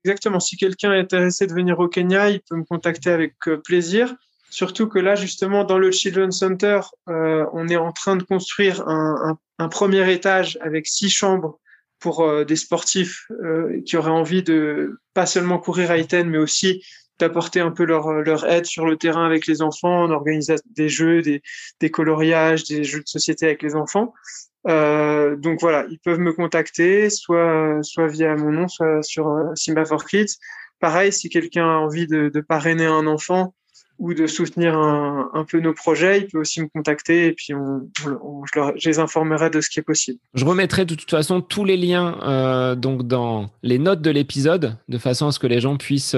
[0.04, 0.40] exactement.
[0.40, 4.12] Si quelqu'un est intéressé de venir au Kenya, il peut me contacter avec plaisir.
[4.50, 9.14] Surtout que là, justement, dans le Children's Center, on est en train de construire un,
[9.30, 11.60] un, un premier étage avec six chambres
[12.00, 16.38] pour euh, des sportifs euh, qui auraient envie de pas seulement courir à Iten, mais
[16.38, 16.82] aussi
[17.18, 20.88] d'apporter un peu leur, leur aide sur le terrain avec les enfants, on organise des
[20.88, 21.42] jeux, des,
[21.78, 24.14] des coloriages, des jeux de société avec les enfants.
[24.66, 29.54] Euh, donc voilà, ils peuvent me contacter, soit soit via mon nom, soit sur euh,
[29.54, 30.36] Simba for Kids.
[30.80, 33.54] Pareil, si quelqu'un a envie de, de parrainer un enfant,
[34.00, 37.48] ou de soutenir un, peu nos projets, il peut aussi me contacter et puis
[38.02, 40.18] je, les informerai de ce qui est possible.
[40.32, 44.78] Je remettrai de toute façon tous les liens euh, donc dans les notes de l'épisode
[44.88, 46.16] de façon à ce que les gens puissent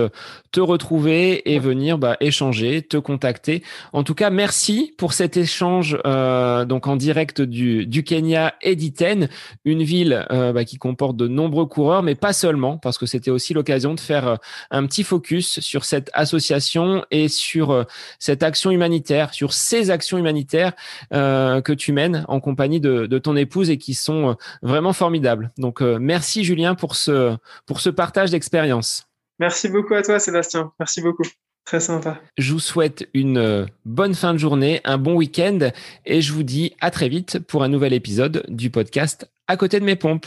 [0.53, 3.65] te retrouver et venir bah, échanger, te contacter.
[3.93, 8.77] En tout cas, merci pour cet échange euh, donc en direct du, du Kenya et
[8.77, 9.29] d'Iten,
[9.65, 13.33] une ville euh, bah, qui comporte de nombreux coureurs, mais pas seulement, parce que c'était
[13.33, 14.39] aussi l'occasion de faire
[14.71, 17.85] un petit focus sur cette association et sur euh,
[18.19, 20.73] cette action humanitaire, sur ces actions humanitaires
[21.13, 25.53] euh, que tu mènes en compagnie de, ton épouse et qui sont euh, vraiment formidables.
[25.59, 27.37] Donc merci Julien pour ce,
[27.67, 29.07] pour ce partage d'expérience.
[29.39, 30.73] Merci beaucoup à toi Sébastien.
[30.79, 31.25] Merci beaucoup.
[31.65, 32.21] Très sympa.
[32.39, 35.71] Je vous souhaite une bonne fin de journée, un bon week-end
[36.05, 39.79] et je vous dis à très vite pour un nouvel épisode du podcast À côté
[39.79, 40.27] de mes pompes.